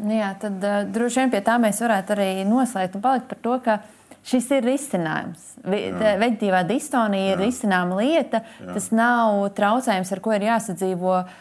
[0.00, 3.56] Jā, tad uh, droši vien pie tā mēs varētu arī noslēgt un palikt par to,
[3.64, 5.46] ka uh, šis ir risinājums.
[5.64, 8.42] Veģetīvā distonija ir risināma lieta.
[8.60, 8.74] Jā.
[8.76, 11.32] Tas nav traucējums, ar ko ir jāsadzīvo uh,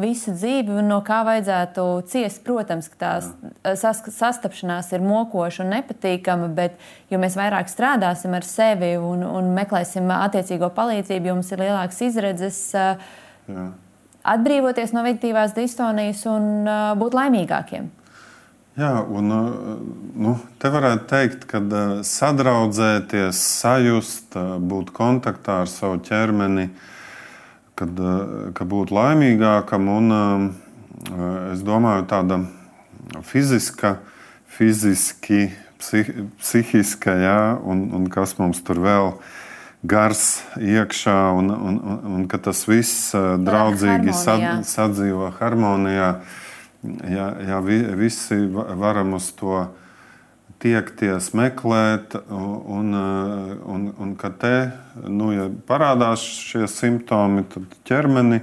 [0.00, 2.42] visu dzīvi un no kā vajadzētu ciest.
[2.46, 6.78] Protams, ka tā uh, sas, sastapšanās ir mokoša un nepatīkama, bet
[7.12, 12.02] jo mēs vairāk strādāsim ar sevi un, un meklēsim attiecīgo palīdzību, jo mums ir lielāks
[12.08, 12.62] izredzes.
[12.76, 13.12] Uh,
[13.46, 13.68] Jā.
[14.26, 17.92] Atbrīvoties no veģetīvās distonijas un uh, būt laimīgākiem.
[18.76, 19.52] Jā, un uh,
[20.20, 26.66] nu, te varētu teikt, ka uh, sadraudzēties, sajust, uh, būt kontaktā ar savu ķermeni,
[27.76, 27.96] kad,
[28.56, 30.12] ka būt laimīgākam un
[31.52, 32.38] es domāju, tāda
[33.24, 33.98] fiziska,
[34.48, 35.50] fiziski,
[35.80, 36.08] psih,
[36.40, 39.12] psihiska, jā, un, un kas mums tur vēl
[39.84, 40.24] gars
[40.56, 44.24] iekšā un, un, un, un ka tas viss draudzīgi harmonijā.
[44.24, 46.10] sad, sadzīvo harmonijā.
[47.10, 49.66] Ja, ja vi, visi varam uz to
[50.62, 54.54] tiekties, meklēt, un, un, un kad te
[55.04, 58.40] nu, ja parādās šie simptomi, tad ķermeni,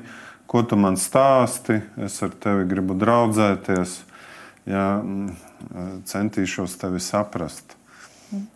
[0.50, 3.96] ko tu man stāsti, es ar tevi gribu draudzēties,
[4.70, 4.86] ja,
[6.10, 7.78] centīšos tevi saprast.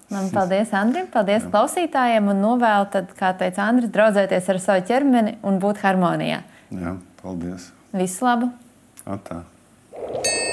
[0.10, 1.50] Man paldies, Andrim, paldies Jā.
[1.54, 6.42] klausītājiem un novēlu, tad, kā teica Andris, draudzēties ar savu ķermeni un būt harmonijā.
[6.74, 7.70] Jā, paldies.
[7.98, 8.50] Visu labu!
[9.08, 9.44] Atā.
[10.00, 10.47] you